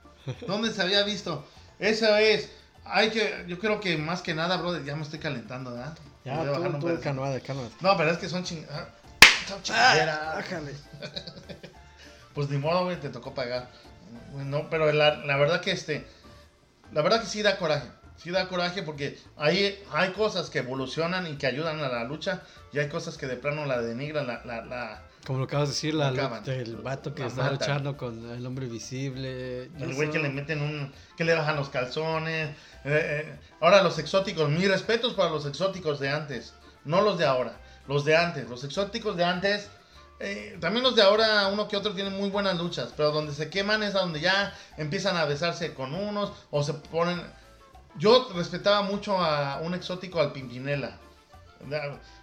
[0.45, 1.47] ¿Dónde se había visto?
[1.80, 2.49] Eso es.
[2.84, 5.97] Hay que, yo creo que más que nada, brother, ya me estoy calentando, ¿verdad?
[6.26, 7.70] Ya, Voy a bajar tú, un tú, calmada, calmada.
[7.82, 8.66] No, pero es que son ching...
[8.72, 8.86] ah,
[9.48, 10.36] Son chingaderas.
[10.36, 10.74] Bájale.
[12.34, 13.70] Pues ni modo, güey, te tocó pagar.
[14.34, 16.08] No, pero la, la verdad que este.
[16.92, 17.88] La verdad que sí da coraje.
[18.18, 22.42] Sí da coraje porque hay, hay cosas que evolucionan y que ayudan a la lucha.
[22.72, 25.74] Y hay cosas que de plano la denigran, la, la, la, Como lo acabas de
[25.74, 26.10] decir, la,
[26.46, 29.64] el vato que está luchando con el hombre visible.
[29.80, 30.92] El güey que le meten un.
[31.16, 32.50] que le bajan los calzones.
[32.50, 32.56] eh,
[32.86, 34.50] eh, ahora los exóticos.
[34.50, 36.54] Mis respetos para los exóticos de antes.
[36.84, 37.58] No los de ahora.
[37.88, 38.50] Los de antes.
[38.50, 39.70] Los exóticos de antes.
[40.20, 42.94] eh, también los de ahora, uno que otro tienen muy buenas luchas.
[42.98, 46.34] Pero donde se queman es a donde ya empiezan a besarse con unos.
[46.52, 47.22] O se ponen.
[47.98, 50.98] Yo respetaba mucho a un exótico al Pimpinela.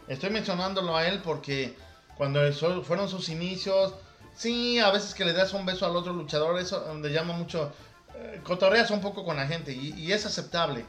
[0.09, 1.75] Estoy mencionándolo a él porque
[2.21, 2.53] cuando
[2.83, 3.95] fueron sus inicios,
[4.37, 7.73] sí, a veces que le das un beso al otro luchador, eso le llama mucho,
[8.15, 10.85] eh, cotorreas un poco con la gente y, y es aceptable.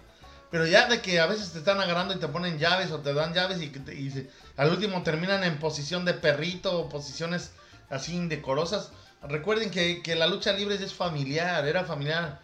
[0.50, 3.14] Pero ya de que a veces te están agarrando y te ponen llaves o te
[3.14, 7.54] dan llaves y, y al último terminan en posición de perrito o posiciones
[7.90, 8.92] así indecorosas.
[9.24, 12.42] Recuerden que, que la lucha libre es familiar, era familiar.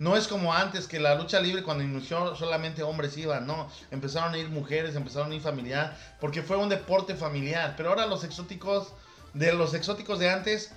[0.00, 3.68] No es como antes que la lucha libre cuando inició solamente hombres iban, no.
[3.92, 7.74] Empezaron a ir mujeres, empezaron a ir familiar, porque fue un deporte familiar.
[7.76, 8.92] Pero ahora los exóticos,
[9.34, 10.72] de los exóticos de antes,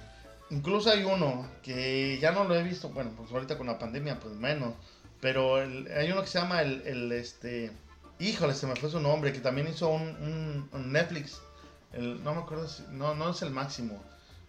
[0.52, 4.20] incluso hay uno que ya no lo he visto, bueno, pues ahorita con la pandemia
[4.20, 4.74] pues menos.
[5.22, 7.72] Pero el- hay uno que se llama el, el, este,
[8.20, 11.40] híjole, se me fue su nombre, que también hizo un, un- un Netflix.
[11.94, 14.04] El, no me acuerdo, si- no, no es el máximo,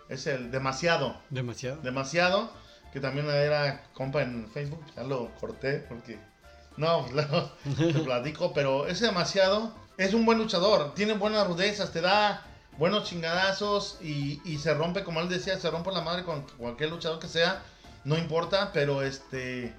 [0.09, 1.81] es el demasiado Demasiado.
[1.83, 2.51] demasiado,
[2.95, 6.17] que también era compa en Facebook, ya lo corté porque
[6.77, 7.05] no,
[7.77, 12.47] te platico, pero ese demasiado es un buen luchador, tiene buenas rudezas, te da
[12.79, 16.91] buenos chingadazos y, y se rompe, como él decía, se rompe la madre con cualquier
[16.91, 17.63] luchador que sea,
[18.05, 19.75] no importa, pero este,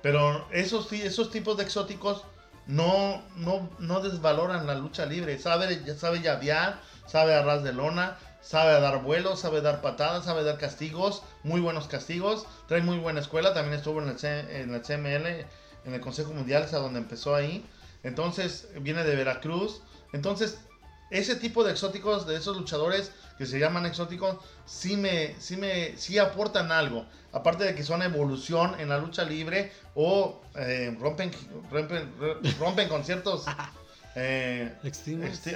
[0.00, 2.24] pero esos, esos tipos de exóticos
[2.68, 8.16] no, no, no desvaloran la lucha libre, sabe, sabe llavear, sabe a ras de lona,
[8.44, 13.20] sabe dar vuelos, sabe dar patadas, sabe dar castigos, muy buenos castigos, trae muy buena
[13.20, 15.46] escuela, también estuvo en el, C- en el CML,
[15.86, 17.64] en el Consejo Mundial, es a donde empezó ahí,
[18.02, 19.80] entonces viene de Veracruz,
[20.12, 20.58] entonces
[21.10, 24.36] ese tipo de exóticos, de esos luchadores que se llaman exóticos,
[24.66, 27.06] sí me, sí me, sí aportan algo.
[27.32, 31.30] Aparte de que son evolución en la lucha libre o eh, rompen,
[31.70, 32.12] rompen,
[32.58, 33.44] rompen con ciertos
[34.16, 34.72] eh,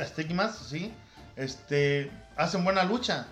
[0.01, 0.93] estigmas, sí.
[1.39, 3.27] Este, hacen buena lucha.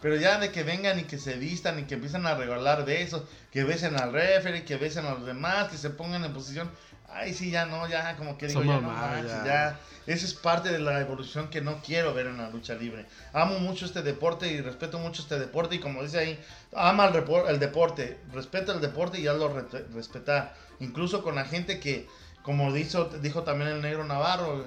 [0.00, 3.22] Pero ya de que vengan y que se vistan y que empiezan a regalar besos,
[3.52, 6.68] que besen al referee, que besen a los demás, que se pongan en posición.
[7.08, 9.44] ay, sí, ya no, ya como que digo, Son ya no mamadas, manches, ya.
[9.44, 9.80] ya.
[10.06, 13.06] Esa es parte de la evolución que no quiero ver en la lucha libre.
[13.32, 16.40] Amo mucho este deporte y respeto mucho este deporte y como dice ahí,
[16.74, 20.54] ama el deporte, respeta el deporte y hazlo re- respetar.
[20.80, 22.08] Incluso con la gente que,
[22.42, 24.64] como dijo, dijo también el negro Navarro,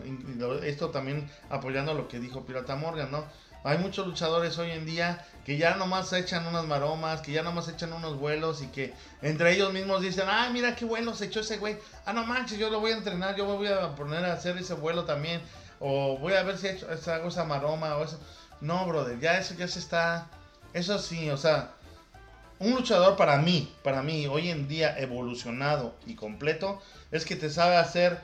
[0.64, 3.26] esto también apoyando lo que dijo Pirata Morgan, ¿no?
[3.66, 7.68] Hay muchos luchadores hoy en día que ya nomás echan unas maromas, que ya nomás
[7.68, 11.40] echan unos vuelos y que entre ellos mismos dicen, ay, mira qué vuelo se echó
[11.40, 11.76] ese güey.
[12.06, 14.56] Ah, no manches, yo lo voy a entrenar, yo me voy a poner a hacer
[14.58, 15.42] ese vuelo también.
[15.80, 18.20] O voy a ver si si hago esa maroma o eso.
[18.62, 20.28] No, brother, ya eso ya se está...
[20.74, 21.72] Eso sí, o sea,
[22.60, 26.82] un luchador para mí, para mí, hoy en día evolucionado y completo,
[27.12, 28.20] es que te sabe hacer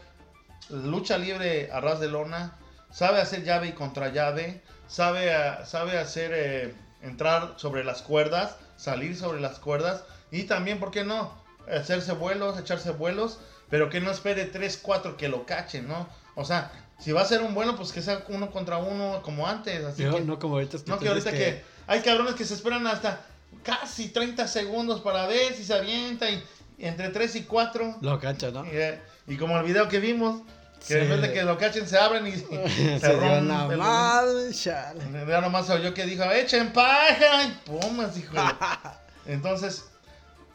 [0.70, 2.58] lucha libre a ras de lona,
[2.92, 8.56] sabe hacer llave y contra llave, sabe, ah, sabe hacer eh, entrar sobre las cuerdas,
[8.78, 11.34] salir sobre las cuerdas y también, ¿por qué no?
[11.72, 16.08] Hacerse vuelos, echarse vuelos, pero que no espere 3, 4 que lo cachen, ¿no?
[16.36, 19.48] O sea, si va a ser un vuelo, pues que sea uno contra uno como
[19.48, 19.84] antes.
[19.84, 20.78] Así No, que, no como ahorita.
[20.86, 21.64] no, que tienes ahorita que...
[21.88, 23.22] hay cabrones que se esperan hasta
[23.64, 26.44] casi 30 segundos para ver si se avienta y,
[26.80, 27.98] entre 3 y 4.
[28.02, 28.66] Lo cacha, ¿no?
[28.66, 30.42] Y, eh, y como el video que vimos,
[30.88, 31.10] que en Sí.
[31.12, 34.52] vez de que lo cachen se abren y Se se dio una rompe el- madre,
[34.54, 35.04] chale.
[35.28, 38.34] Ya nomás oyó que dijo, echen paja y pumas, hijo.
[39.26, 39.86] Entonces,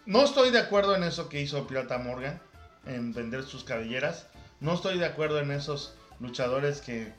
[0.05, 2.41] no estoy de acuerdo en eso que hizo Pirata Morgan,
[2.87, 4.27] en vender sus cabelleras.
[4.61, 7.13] No estoy de acuerdo en esos luchadores que,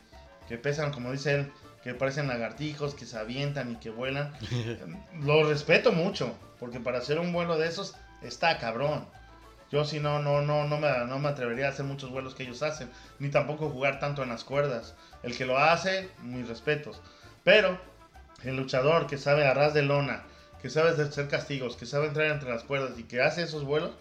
[0.49, 1.53] que pesan, como dice él,
[1.87, 4.33] que parecen lagartijos, que se avientan y que vuelan.
[5.21, 9.07] Lo respeto mucho, porque para hacer un vuelo de esos está cabrón.
[9.71, 12.43] Yo si no, no, no, no me, no me atrevería a hacer muchos vuelos que
[12.43, 14.95] ellos hacen, ni tampoco jugar tanto en las cuerdas.
[15.23, 17.01] El que lo hace, mis respetos.
[17.45, 17.79] Pero
[18.43, 20.23] el luchador que sabe a ras de lona,
[20.61, 23.91] que sabe hacer castigos, que sabe entrar entre las cuerdas y que hace esos vuelos,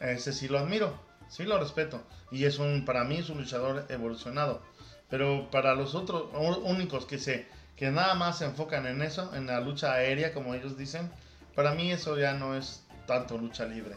[0.00, 2.02] ese sí lo admiro, sí lo respeto.
[2.30, 4.62] Y es un, para mí es un luchador evolucionado.
[5.10, 6.24] Pero para los otros
[6.62, 7.46] únicos que se,
[7.76, 11.10] que nada más se enfocan en eso, en la lucha aérea, como ellos dicen,
[11.54, 13.96] para mí eso ya no es tanto lucha libre.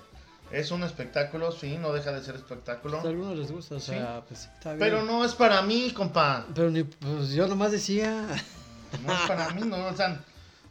[0.51, 2.99] Es un espectáculo, sí, no deja de ser espectáculo.
[2.99, 3.91] A algunos les gusta, o Sí.
[3.91, 4.80] sea, pues sí, está bien.
[4.80, 6.45] Pero no es para mí, compa.
[6.55, 8.26] Pero ni, pues yo nomás decía.
[9.05, 10.24] No es para mí, no, o sea,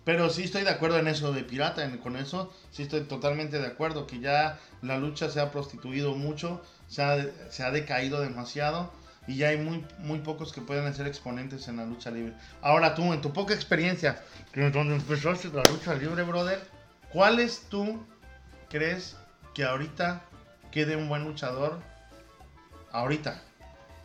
[0.04, 3.58] pero sí estoy de acuerdo en eso de pirata, en- con eso sí estoy totalmente
[3.58, 8.20] de acuerdo, que ya la lucha se ha prostituido mucho, se ha, se ha decaído
[8.22, 8.90] demasiado
[9.26, 12.32] y ya hay muy, muy pocos que pueden ser exponentes en la lucha libre.
[12.62, 14.22] Ahora tú, en tu poca experiencia,
[14.54, 16.60] donde empezaste la lucha libre, brother,
[17.12, 18.02] ¿cuáles tú
[18.70, 19.16] crees
[19.54, 20.22] que ahorita
[20.70, 21.80] quede un buen luchador?
[22.92, 23.42] Ahorita,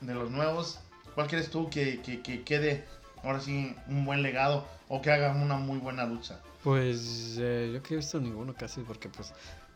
[0.02, 0.80] de los nuevos,
[1.16, 2.86] ¿cuál crees tú que, que- que quede
[3.24, 6.40] ahora sí un buen legado o que haga una muy buena lucha?
[6.64, 9.34] Pues eh, yo que he visto ninguno casi, porque pues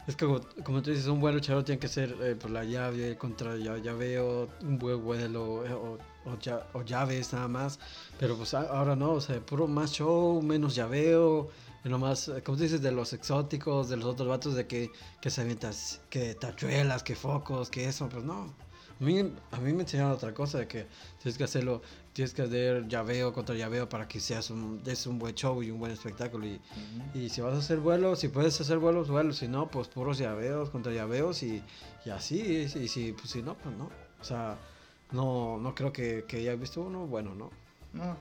[0.08, 3.18] es que como, tú dices, un buen luchador tiene que ser eh, pues, la llave
[3.18, 5.98] contra ya, llaveo, un buen vuelo eh, o,
[6.40, 7.80] ya- o llaves nada más.
[8.20, 11.50] Pero pues ahora no, o sea, puro más show, menos llaveo.
[11.84, 14.92] Nomás, eh, como tú dices, de los exóticos, de los otros vatos, de que,
[15.22, 15.72] que se avientan,
[16.10, 18.54] que tachuelas, que focos, que eso, pues no.
[19.00, 19.20] A mí,
[19.52, 20.88] a mí me enseñaron otra cosa, de que
[21.22, 21.82] tienes que hacerlo,
[22.16, 25.70] tienes que hacer llaveo contra llaveo para que seas un, des un buen show y
[25.70, 26.46] un buen espectáculo.
[26.48, 26.62] Y,
[27.14, 29.36] y si vas a hacer vuelos, si puedes hacer vuelos, vuelos.
[29.38, 31.62] Si no, pues puros llaveos contra llaveos y,
[32.06, 32.40] y así.
[32.40, 33.90] Y, si- si, pues, si no, pues no.
[34.22, 34.56] O sea,
[35.12, 37.52] no, no creo que, que haya visto uno bueno, ¿no?
[37.92, 38.16] No,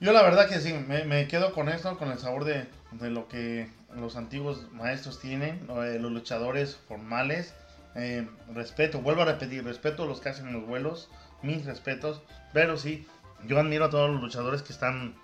[0.00, 3.10] yo la verdad que sí, me, me quedo con esto, con el sabor de, de
[3.10, 7.54] lo que los antiguos maestros tienen, eh, los luchadores formales.
[7.94, 11.08] Eh, respeto, vuelvo a repetir, respeto a los que hacen los vuelos,
[11.42, 12.20] mis respetos,
[12.52, 13.06] pero sí,
[13.46, 15.14] yo admiro a todos los luchadores que están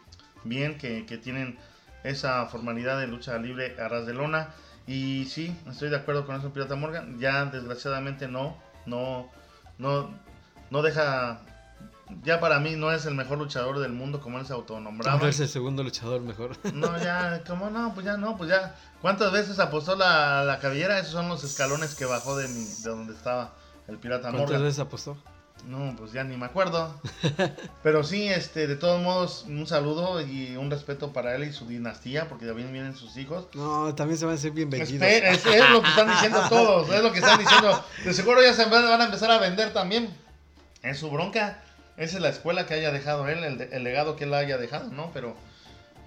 [0.45, 1.59] bien, que, que tienen
[2.05, 4.49] esa formalidad de lucha libre a ras de lona.
[4.87, 7.19] Y sí, estoy de acuerdo con eso, Pirata Morgan.
[7.21, 8.57] Ya desgraciadamente no,
[8.87, 9.29] no,
[9.79, 10.11] no,
[10.71, 11.43] no deja.
[12.25, 15.19] Ya para mí no es el mejor luchador del mundo como él se autonombraba.
[15.19, 16.57] Ahora es el segundo luchador mejor.
[16.75, 17.95] No, ya, ¿cómo no?
[17.95, 18.75] Pues ya no, pues ya.
[19.01, 20.99] ¿Cuántas veces apostó la, la cabellera?
[20.99, 23.55] Esos son los escalones que bajó de, mi, de donde estaba
[23.89, 24.63] el pirata ¿Cuántas Morgan.
[24.63, 25.17] veces apostó?
[25.67, 26.95] No, pues ya ni me acuerdo.
[27.83, 31.67] Pero sí, este, de todos modos, un saludo y un respeto para él y su
[31.67, 33.47] dinastía, porque también vienen sus hijos.
[33.55, 35.03] No, también se van a ser bien vendidos.
[35.03, 37.85] Espera, es, es lo que están diciendo todos, es lo que están diciendo.
[38.05, 40.11] De seguro ya se van a empezar a vender también.
[40.83, 41.63] Es su bronca.
[41.97, 44.91] Esa es la escuela que haya dejado él, el, el legado que él haya dejado,
[44.91, 45.11] ¿no?
[45.13, 45.37] Pero,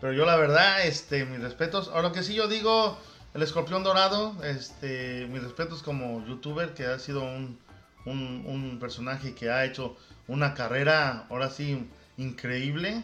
[0.02, 1.90] pero yo la verdad, este, mis respetos.
[1.94, 2.98] Ahora que sí yo digo,
[3.34, 7.60] el escorpión dorado, este, mis respetos como youtuber, que ha sido un,
[8.06, 9.98] un, un personaje que ha hecho
[10.28, 13.04] una carrera, ahora sí, increíble.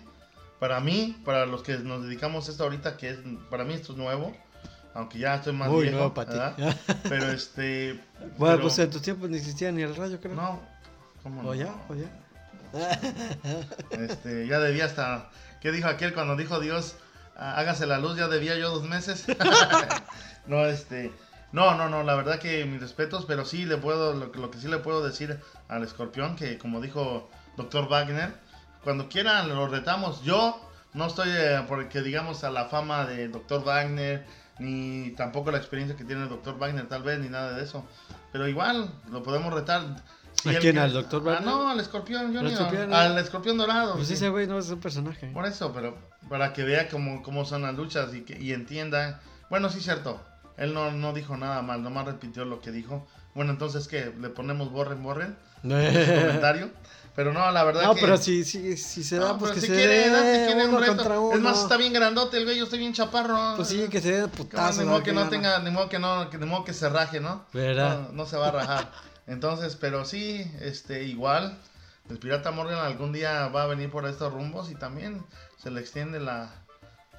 [0.59, 3.17] Para mí, para los que nos dedicamos a esto ahorita, que es,
[3.49, 4.35] para mí esto es nuevo.
[4.93, 5.97] Aunque ya estoy más Muy viejo.
[5.97, 6.63] nuevo para ti.
[7.09, 7.93] Pero este.
[8.37, 10.35] Bueno, pero- pues en tus tiempos ni existía ni el radio, creo.
[10.35, 10.59] No,
[11.23, 11.49] ¿cómo no?
[11.49, 11.73] ¿O ya?
[11.89, 12.07] ¿O ya?
[13.91, 15.29] Este, ya debía hasta.
[15.61, 16.95] ¿Qué dijo aquel cuando dijo Dios,
[17.37, 18.17] "Ah, hágase la luz?
[18.17, 19.25] Ya debía yo dos meses.
[20.47, 21.11] no, este.
[21.51, 24.49] No, no, no, la verdad que mis respetos, pero sí le puedo, lo, que- lo
[24.51, 28.33] que sí le puedo decir al escorpión, que como dijo doctor Wagner,
[28.83, 30.23] cuando quieran lo retamos.
[30.23, 30.59] Yo
[30.93, 34.25] no estoy eh, porque digamos a la fama de doctor Wagner,
[34.59, 37.85] ni tampoco la experiencia que tiene el doctor Wagner, tal vez, ni nada de eso.
[38.31, 39.81] Pero igual, lo podemos retar.
[40.41, 41.21] Si ¿A quién, quiere- al Dr.
[41.21, 41.45] Ah, Wagner?
[41.45, 42.45] no, al escorpión Junior.
[42.47, 43.95] escorpión, al escorpión dorado.
[43.95, 44.13] Pues sí.
[44.13, 45.27] ese güey no es un personaje.
[45.33, 45.97] Por eso, pero
[46.29, 49.19] para que vea cómo, cómo son las luchas y, que, y entienda.
[49.49, 50.21] Bueno, sí, cierto.
[50.57, 53.07] Él no, no dijo nada mal, nomás repitió lo que dijo.
[53.33, 54.13] Bueno, entonces, ¿qué?
[54.19, 55.37] ¿Le ponemos borren, borren?
[55.63, 56.69] Ese comentario.
[57.13, 58.01] Pero no, la verdad No, que...
[58.01, 60.81] pero si, si, si se da, No, pues que si se quiere, dé uno un
[60.81, 61.33] reto.
[61.33, 63.55] Es más, está bien grandote el güey, yo estoy bien chaparro.
[63.57, 64.77] Pues sí, que se den No, putazos.
[64.79, 67.19] ni modo que no tenga, ni modo que no, que, ni modo que se raje,
[67.19, 67.45] ¿no?
[67.51, 68.07] ¿Verdad?
[68.07, 68.91] No, no se va a rajar.
[69.27, 71.57] Entonces, pero sí, este, igual,
[72.09, 75.21] el Pirata Morgan algún día va a venir por estos rumbos y también
[75.57, 76.49] se le extiende la,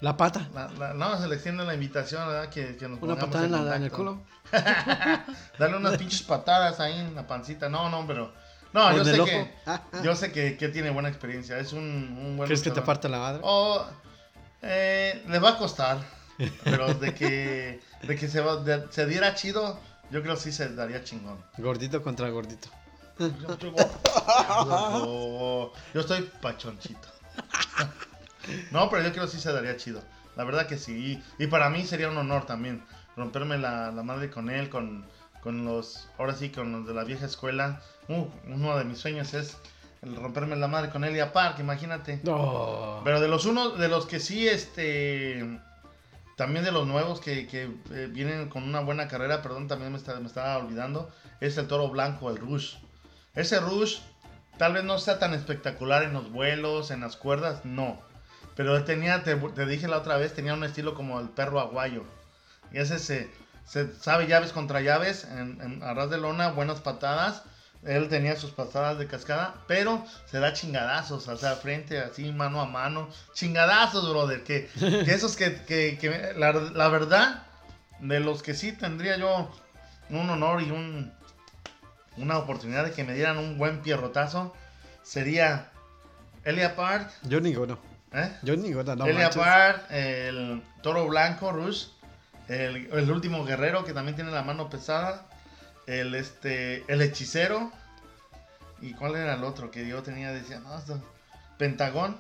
[0.03, 0.48] La pata.
[0.53, 2.48] la- la- no, se le extiende la invitación, ¿verdad?
[2.50, 4.22] Que, que nos Una patada en, la- en el culo.
[5.59, 7.68] Darle unas pinches patadas ahí en la pancita.
[7.68, 8.32] No, no, pero.
[8.72, 9.53] No, ¿O yo sé que.
[10.03, 11.59] Yo sé que, que tiene buena experiencia.
[11.59, 12.46] Es un, un buen.
[12.48, 13.40] ¿Crees que te parte la madre?
[14.62, 15.98] Eh, le va a costar.
[16.64, 19.78] Pero de que, de que se, va- de- se diera chido,
[20.11, 21.38] yo creo que sí se daría chingón.
[21.59, 22.68] Gordito contra gordito.
[23.18, 23.30] Yo
[23.70, 25.72] gordo.
[25.94, 27.09] Yo estoy pachonchito.
[28.70, 30.03] No, pero yo creo que sí se daría chido.
[30.36, 31.22] La verdad que sí.
[31.38, 32.82] Y, y para mí sería un honor también
[33.16, 35.05] romperme la, la madre con él, con,
[35.43, 37.80] con los, ahora sí, con los de la vieja escuela.
[38.09, 39.57] Uh, uno de mis sueños es
[40.01, 42.20] el romperme la madre con él y a Park, imagínate.
[42.24, 43.03] No.
[43.05, 45.61] Pero de los unos, de los que sí, este,
[46.36, 49.99] también de los nuevos que, que, eh, vienen con una buena carrera, perdón, también me,
[49.99, 52.76] está- me estaba olvidando, es el toro blanco, el Rush.
[53.34, 53.99] Ese Rush
[54.59, 58.01] tal vez no sea tan espectacular en los vuelos, en las cuerdas, no.
[58.55, 62.05] Pero tenía, te, te dije la otra vez, tenía un estilo como el perro aguayo.
[62.72, 63.30] Y ese se,
[63.64, 67.42] se sabe llaves contra llaves, en, en a ras de lona, buenas patadas.
[67.84, 72.61] Él tenía sus patadas de cascada, pero se da chingadazos, o sea, frente, así, mano
[72.61, 73.09] a mano.
[73.32, 77.44] Chingadazos, brother, que, que esos que, que, que la, la verdad,
[77.98, 79.50] de los que sí tendría yo
[80.11, 81.12] un honor y un,
[82.16, 84.55] una oportunidad de que me dieran un buen pierrotazo,
[85.03, 85.70] sería
[86.44, 87.78] Elia Park, Yo ninguno.
[88.14, 88.36] ¿Eh?
[88.94, 89.30] No Elia.
[89.44, 91.86] Park, el toro blanco, Rush,
[92.48, 95.26] el, el último guerrero que también tiene la mano pesada,
[95.86, 97.70] el este el hechicero,
[98.80, 101.02] y cuál era el otro que yo tenía, decía, no, esto-
[101.58, 102.16] Pentagón,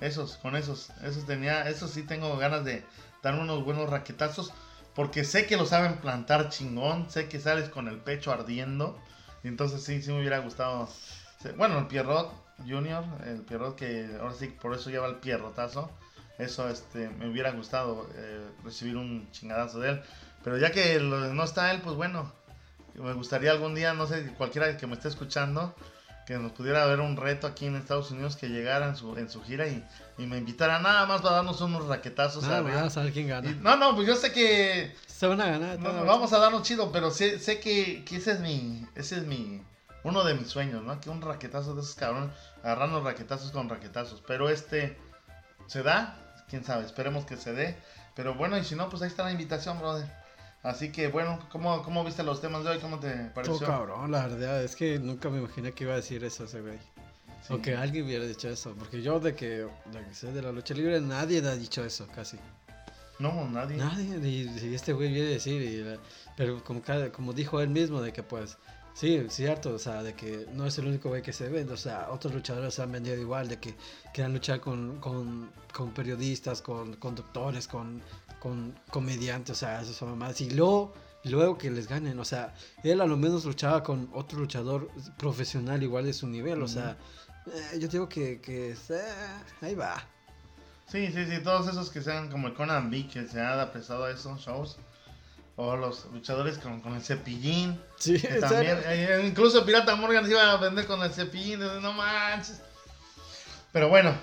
[0.00, 2.84] esos, con esos, esos tenía, esos sí tengo ganas de
[3.22, 4.52] dar unos buenos raquetazos,
[4.94, 8.96] porque sé que lo saben plantar chingón, sé que sales con el pecho ardiendo,
[9.42, 10.88] entonces sí, sí me hubiera gustado,
[11.56, 12.32] bueno, el Pierrot
[12.66, 15.90] Junior, el Pierrot que ahora sí por eso lleva el pierrotazo,
[16.38, 20.02] eso este, me hubiera gustado eh, recibir un chingadazo de él,
[20.44, 22.32] pero ya que no está él, pues bueno,
[22.94, 25.74] me gustaría algún día, no sé, cualquiera que me esté escuchando,
[26.26, 29.30] que nos pudiera ver un reto aquí en Estados Unidos, que llegara en su, en
[29.30, 29.82] su gira y,
[30.18, 32.42] y me invitara nada más para darnos unos raquetazos.
[32.42, 32.82] Nada arriba.
[32.82, 33.48] más, a ver quién gana.
[33.48, 35.78] Y- no, no, pues yo sé que Se van a ganar.
[35.78, 39.24] no, vamos a darnos chido, pero sé, sé que, que ese es mi, ese es
[39.24, 39.62] mi,
[40.04, 41.00] uno de mis sueños, ¿no?
[41.00, 42.30] Que un raquetazo de esos cabrones,
[42.62, 44.22] agarrando raquetazos con raquetazos.
[44.26, 44.96] Pero este,
[45.66, 46.16] ¿se da?
[46.48, 47.76] Quién sabe, esperemos que se dé.
[48.14, 50.06] Pero bueno, y si no, pues ahí está la invitación, brother.
[50.62, 52.78] Así que bueno, ¿cómo, cómo viste los temas de hoy?
[52.78, 53.66] ¿Cómo te Todo pareció?
[53.66, 54.62] cabrón, la verdad.
[54.62, 56.78] Es que nunca me imaginé que iba a decir eso ese güey.
[57.46, 57.52] Sí.
[57.52, 58.74] O que alguien hubiera dicho eso.
[58.76, 62.08] Porque yo, de que, de que sé de la lucha libre, nadie ha dicho eso,
[62.14, 62.38] casi.
[63.20, 63.76] No, nadie.
[63.76, 64.18] Nadie.
[64.28, 65.62] Y, y este güey viene a decir.
[65.62, 65.98] y
[66.36, 66.82] pero como,
[67.12, 68.58] como dijo él mismo, de que pues.
[68.98, 71.76] Sí, cierto, o sea, de que no es el único güey que se vende, o
[71.76, 73.76] sea, otros luchadores se han vendido igual, de que
[74.12, 78.02] quieran luchar con, con, con periodistas, con conductores, con,
[78.40, 80.40] con comediantes, o sea, eso son mamadas.
[80.40, 84.40] Y luego, luego que les ganen, o sea, él a lo menos luchaba con otro
[84.40, 86.96] luchador profesional igual de su nivel, o sea,
[87.46, 89.02] eh, yo digo que, que eh,
[89.60, 90.08] ahí va.
[90.88, 94.06] Sí, sí, sí, todos esos que sean como el Conan B, que se ha prestado
[94.06, 94.76] a esos shows.
[95.60, 97.80] O los luchadores con, con el cepillín.
[97.96, 99.16] Sí, que también, serio.
[99.16, 101.58] eh, incluso Pirata Morgan se iba a vender con el cepillín.
[101.82, 102.60] No manches.
[103.72, 104.14] Pero bueno,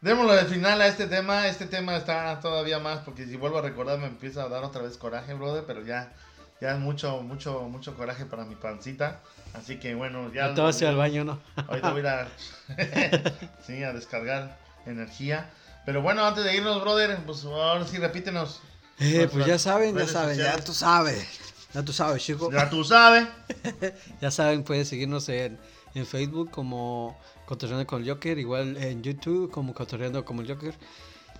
[0.00, 1.46] démoslo de final a este tema.
[1.46, 4.80] Este tema está todavía más, porque si vuelvo a recordar me empieza a dar otra
[4.80, 5.64] vez coraje, brother.
[5.66, 6.10] Pero ya,
[6.58, 9.20] ya es mucho, mucho, mucho coraje para mi pancita.
[9.52, 10.48] Así que bueno, ya.
[10.48, 11.38] Ya te vas al baño, ¿no?
[11.68, 12.28] Ahorita voy a,
[13.66, 15.50] sí, a descargar energía.
[15.84, 18.62] Pero bueno, antes de irnos, brother, pues ahora sí repítenos
[19.00, 21.26] Eh, pues ya saben, ya saben, ya tú sabes.
[21.72, 22.50] Ya tú sabes, chico.
[22.52, 23.26] Ya tú sabes.
[24.20, 25.58] Ya saben, pueden seguirnos en,
[25.94, 30.74] en Facebook como Cotorreando con el Joker, igual en YouTube como Cotorreando como el Joker.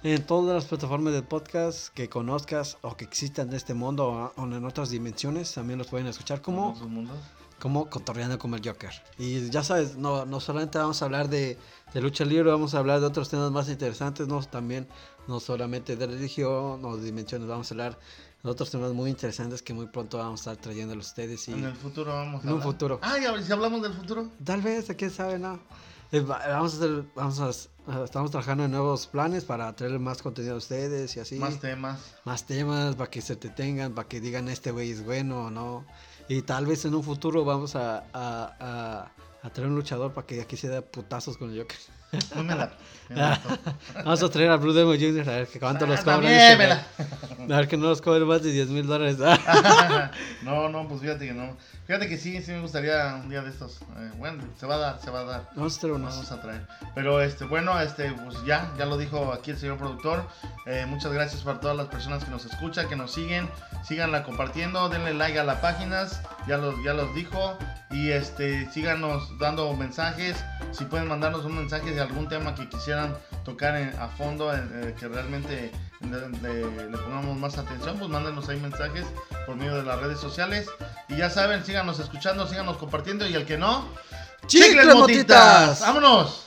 [0.03, 4.45] En todas las plataformas de podcast que conozcas o que existan en este mundo o,
[4.45, 6.75] en otras dimensiones, también los pueden escuchar como,
[7.59, 8.91] como Cotorreando como el Joker.
[9.19, 11.59] Y ya sabes, no, no solamente vamos a hablar de,
[11.93, 14.89] de lucha libre, vamos a hablar de otros temas más interesantes, no también
[15.31, 17.99] no solamente de religión o de dimensiones, vamos a hablar
[18.43, 21.49] de otros temas muy interesantes que muy pronto vamos a estar trayéndolos a ustedes.
[21.49, 22.99] Y, En el futuro vamos a En un futuro.
[23.03, 24.29] Ah, ya, si hablamos del futuro.
[24.45, 25.61] Tal vez, quién sabe, no.
[26.13, 27.47] Eh, va- Vamos a hacer, vamos a,
[28.01, 31.37] a- estamos trabajando en nuevos planes para traer más contenido a ustedes y así.
[31.37, 32.01] Más temas.
[32.25, 35.51] Más temas para que se te tengan, para que digan este güey es bueno o
[35.51, 35.87] no.
[36.29, 39.13] Y tal vez en un futuro vamos a, a, a-
[39.43, 41.79] a traer un luchador para que aquí se dé putazos con el Joker.
[42.11, 42.73] Pues me la-
[43.09, 43.41] me la-
[44.05, 45.29] Vamos a traer a Blue Demon Jr.
[45.29, 46.27] a ver que cuánto Ah, los cobran.
[46.27, 49.17] A ver que no los cobre más de 10 mil dólares.
[50.43, 51.57] no, no, pues fíjate que no.
[51.87, 53.81] Fíjate que sí, sí me gustaría un día de estos.
[53.99, 55.51] Eh, bueno, se va a dar, se va a dar.
[55.57, 56.15] Vamos a traer unos.
[56.15, 56.67] Vamos a traer.
[56.95, 60.25] Pero este, bueno, este, pues ya, ya lo dijo aquí el señor productor.
[60.67, 63.49] Eh, muchas gracias para todas las personas que nos escuchan, que nos siguen.
[63.85, 67.59] Síganla compartiendo, denle like a las páginas, ya los, ya los dijo.
[67.91, 70.37] Y este, síganos dando mensajes.
[70.71, 74.95] Si pueden mandarnos un mensaje algún tema que quisieran tocar en- a fondo, en- eh,
[74.99, 75.71] que realmente
[76.01, 79.07] le, pongamos más atención, pues mándenos ahí mensajes
[79.47, 80.69] por medio de las redes sociales.
[81.09, 83.27] Y ya saben, síganos escuchando, síganos compartiendo.
[83.27, 83.87] Y el que no,
[84.47, 85.81] ¡Chicles, motitas!
[85.81, 86.47] ¡Vámonos!